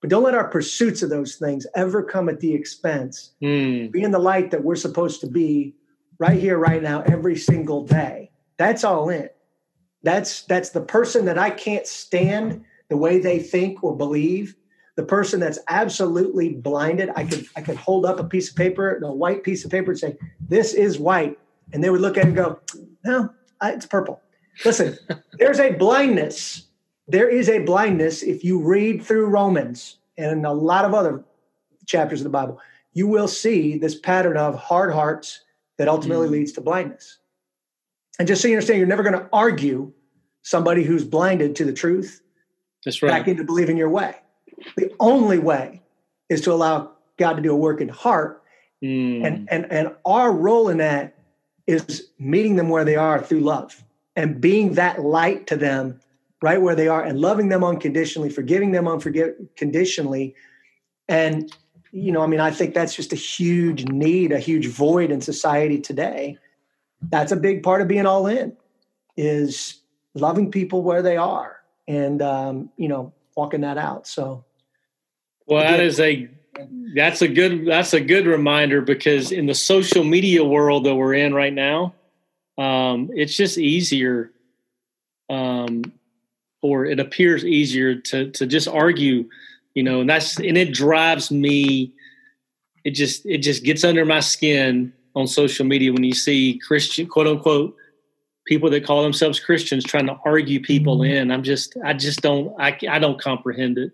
[0.00, 3.34] But don't let our pursuits of those things ever come at the expense.
[3.40, 3.92] Mm.
[3.92, 5.76] Being the light that we're supposed to be
[6.18, 8.32] right here, right now, every single day.
[8.56, 9.28] That's all in.
[10.02, 14.56] That's that's the person that I can't stand the way they think or believe.
[14.96, 17.10] The person that's absolutely blinded.
[17.14, 19.92] I could I could hold up a piece of paper, a white piece of paper,
[19.92, 21.38] and say, "This is white,"
[21.72, 22.60] and they would look at it and go,
[23.04, 23.30] "No,
[23.62, 24.20] it's purple."
[24.64, 24.98] Listen,
[25.38, 26.66] there's a blindness.
[27.08, 31.24] There is a blindness if you read through Romans and a lot of other
[31.86, 32.60] chapters of the Bible.
[32.92, 35.40] You will see this pattern of hard hearts
[35.78, 36.32] that ultimately mm.
[36.32, 37.18] leads to blindness.
[38.18, 39.92] And just so you understand, you're never going to argue
[40.42, 42.22] somebody who's blinded to the truth
[42.84, 43.10] That's right.
[43.10, 44.14] back into believing your way.
[44.76, 45.80] The only way
[46.28, 48.42] is to allow God to do a work in heart.
[48.84, 49.26] Mm.
[49.26, 51.16] And, and, and our role in that
[51.66, 53.82] is meeting them where they are through love
[54.16, 56.00] and being that light to them
[56.42, 60.34] right where they are and loving them unconditionally, forgiving them unconditionally.
[61.08, 61.54] And,
[61.92, 65.20] you know, I mean, I think that's just a huge need, a huge void in
[65.20, 66.38] society today.
[67.10, 68.56] That's a big part of being all in
[69.16, 69.80] is
[70.14, 74.06] loving people where they are and, um, you know, walking that out.
[74.06, 74.44] So,
[75.46, 76.28] well, that is a
[76.94, 81.14] that's a good that's a good reminder because in the social media world that we're
[81.14, 81.94] in right now,
[82.58, 84.30] um, it's just easier,
[85.30, 85.82] um,
[86.60, 89.28] or it appears easier to to just argue,
[89.74, 91.92] you know, and that's and it drives me.
[92.84, 97.06] It just it just gets under my skin on social media when you see Christian
[97.06, 97.76] quote unquote
[98.44, 101.12] people that call themselves Christians trying to argue people mm-hmm.
[101.12, 101.30] in.
[101.30, 103.92] I'm just I just don't I I don't comprehend it.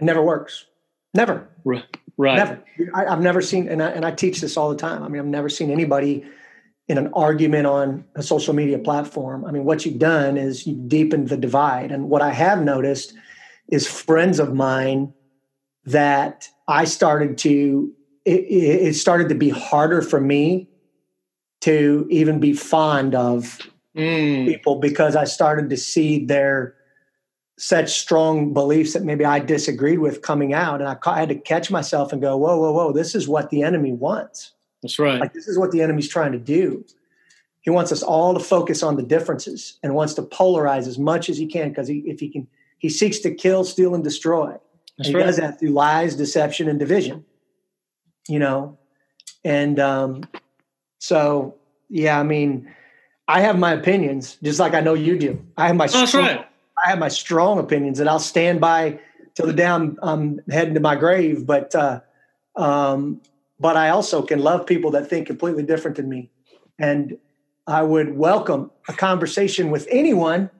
[0.00, 0.66] It never works.
[1.14, 1.48] Never.
[2.16, 2.36] Right.
[2.36, 2.64] Never.
[2.94, 5.02] I, have never seen, and I, and I teach this all the time.
[5.02, 6.24] I mean, I've never seen anybody
[6.88, 9.44] in an argument on a social media platform.
[9.44, 11.92] I mean, what you've done is you've deepened the divide.
[11.92, 13.14] And what I have noticed
[13.68, 15.12] is friends of mine
[15.84, 17.92] that I started to,
[18.24, 20.68] it, it started to be harder for me
[21.62, 23.58] to even be fond of
[23.96, 24.46] mm.
[24.46, 26.74] people because I started to see their
[27.58, 30.80] such strong beliefs that maybe I disagreed with coming out.
[30.80, 33.50] And I, I had to catch myself and go, whoa, whoa, whoa, this is what
[33.50, 34.52] the enemy wants.
[34.82, 35.20] That's right.
[35.20, 36.84] Like this is what the enemy's trying to do.
[37.60, 41.28] He wants us all to focus on the differences and wants to polarize as much
[41.28, 42.48] as he can because he, if he can,
[42.78, 44.56] he seeks to kill, steal, and destroy.
[44.98, 45.26] And he right.
[45.26, 47.24] does that through lies, deception, and division.
[48.28, 48.78] You know,
[49.44, 50.24] and um,
[50.98, 51.56] so
[51.88, 52.72] yeah, I mean,
[53.28, 55.44] I have my opinions, just like I know you do.
[55.56, 56.46] I have my oh, strong, right.
[56.84, 58.98] I have my strong opinions and I'll stand by
[59.34, 61.46] till the day I'm, I'm heading to my grave.
[61.46, 62.00] But uh,
[62.56, 63.20] um,
[63.58, 66.30] but I also can love people that think completely different than me.
[66.78, 67.18] And
[67.66, 70.50] I would welcome a conversation with anyone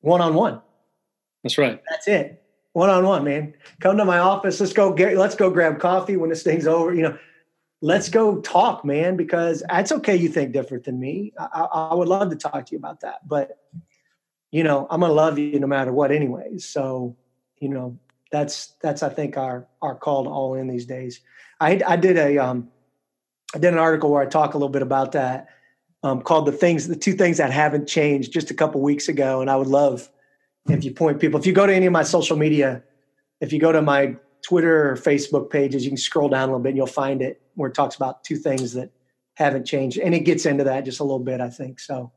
[0.00, 0.60] one on one.
[1.42, 1.82] That's right.
[1.90, 2.42] That's it.
[2.72, 3.54] One on one, man.
[3.80, 4.60] Come to my office.
[4.60, 6.94] Let's go get let's go grab coffee when this thing's over.
[6.94, 7.18] You know,
[7.80, 11.32] let's go talk, man, because it's okay you think different than me.
[11.38, 13.26] I, I would love to talk to you about that.
[13.26, 13.58] But,
[14.56, 16.64] you know, I'm going to love you no matter what, anyways.
[16.64, 17.14] So,
[17.60, 17.98] you know,
[18.32, 21.20] that's, that's, I think, our, our call to all in these days.
[21.60, 22.70] I, I did a, um,
[23.54, 25.48] I did an article where I talk a little bit about that
[26.02, 29.42] um, called the things, the two things that haven't changed just a couple weeks ago.
[29.42, 30.08] And I would love
[30.70, 32.82] if you point people, if you go to any of my social media,
[33.42, 36.60] if you go to my Twitter or Facebook pages, you can scroll down a little
[36.60, 38.90] bit and you'll find it where it talks about two things that
[39.34, 39.98] haven't changed.
[39.98, 41.78] And it gets into that just a little bit, I think.
[41.78, 42.10] So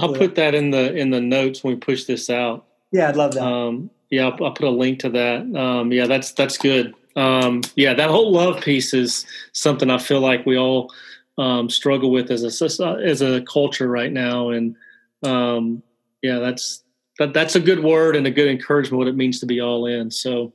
[0.00, 2.66] I'll put that in the in the notes when we push this out.
[2.90, 3.42] Yeah, I'd love that.
[3.42, 5.56] Um, yeah, I'll, I'll, put a link to that.
[5.56, 6.94] Um, yeah, that's that's good.
[7.16, 10.92] Um, yeah, that whole love piece is something I feel like we all
[11.38, 14.76] um, struggle with as a as a culture right now, and
[15.22, 15.82] um,
[16.22, 16.82] yeah, that's
[17.18, 19.86] that that's a good word and a good encouragement what it means to be all
[19.86, 20.10] in.
[20.10, 20.52] So,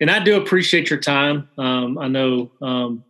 [0.00, 1.48] and I do appreciate your time.
[1.58, 3.04] Um, I know um,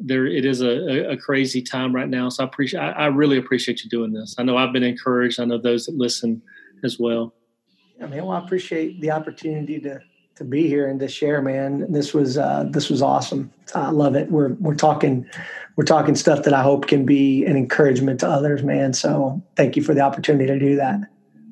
[0.00, 2.80] there it is a, a, crazy time right now, so I appreciate.
[2.80, 4.34] I, I, really appreciate you doing this.
[4.38, 5.40] I know I've been encouraged.
[5.40, 6.40] I know those that listen
[6.84, 7.34] as well.
[7.98, 8.26] Yeah, man.
[8.26, 10.00] Well, I appreciate the opportunity to
[10.36, 11.90] to be here and to share, man.
[11.90, 13.52] This was uh, this was awesome.
[13.74, 14.30] I love it.
[14.30, 15.28] We're we're talking
[15.76, 18.92] we're talking stuff that I hope can be an encouragement to others, man.
[18.92, 21.00] So thank you for the opportunity to do that.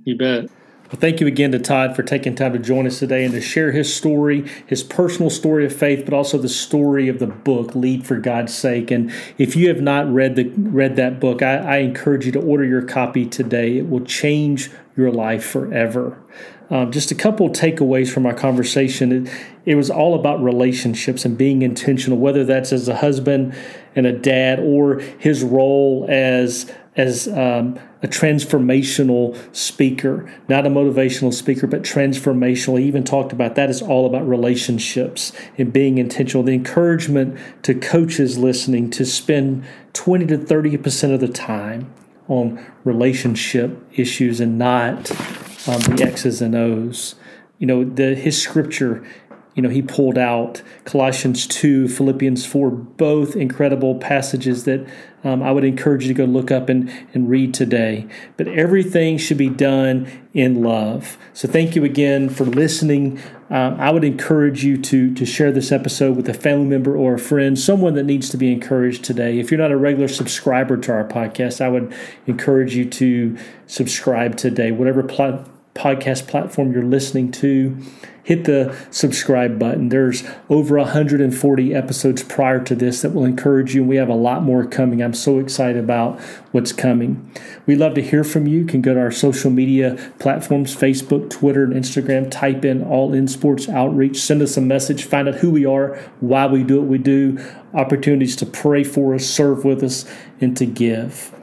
[0.05, 0.49] You bet.
[0.91, 3.41] Well, thank you again to Todd for taking time to join us today and to
[3.41, 7.75] share his story, his personal story of faith, but also the story of the book,
[7.75, 8.93] Lead for God's Sake.
[8.93, 12.41] And if you have not read the read that book, I, I encourage you to
[12.41, 13.79] order your copy today.
[13.79, 16.23] It will change your life forever.
[16.71, 19.27] Um, just a couple takeaways from our conversation.
[19.27, 19.33] It,
[19.65, 23.57] it was all about relationships and being intentional, whether that's as a husband
[23.97, 31.35] and a dad or his role as as um, a transformational speaker, not a motivational
[31.35, 32.79] speaker, but transformational.
[32.79, 33.69] He even talked about that.
[33.69, 36.45] It's all about relationships and being intentional.
[36.45, 41.93] The encouragement to coaches listening to spend 20 to 30% of the time
[42.29, 45.11] on relationship issues and not
[45.69, 47.17] um, the X's and O's.
[47.59, 49.05] You know, the his scripture
[49.57, 54.87] you know, he pulled out Colossians 2, Philippians 4, both incredible passages that
[55.27, 58.07] um, I would encourage you to go look up and, and read today.
[58.37, 61.19] But everything should be done in love.
[61.33, 63.21] So thank you again for listening.
[63.51, 67.15] Um, I would encourage you to, to share this episode with a family member or
[67.15, 69.41] a friend, someone that needs to be encouraged today.
[69.41, 71.93] If you're not a regular subscriber to our podcast, I would
[72.27, 77.77] encourage you to subscribe today, whatever pl- podcast platform you're listening to
[78.27, 79.89] hit the subscribe button.
[79.89, 83.83] There's over 140 episodes prior to this that will encourage you.
[83.83, 85.01] And we have a lot more coming.
[85.01, 86.19] I'm so excited about
[86.51, 87.31] what's coming.
[87.67, 88.59] We love to hear from you.
[88.59, 92.29] You can go to our social media platforms Facebook, Twitter, and Instagram.
[92.29, 94.21] Type in All In Sports Outreach.
[94.21, 95.05] Send us a message.
[95.05, 97.39] Find out who we are, why we do what we do,
[97.75, 100.05] opportunities to pray for us, serve with us,
[100.41, 101.36] and to give.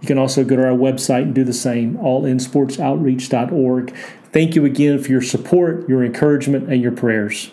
[0.00, 3.94] You can also go to our website and do the same, allinsportsoutreach.org.
[4.32, 7.50] Thank you again for your support, your encouragement, and your prayers.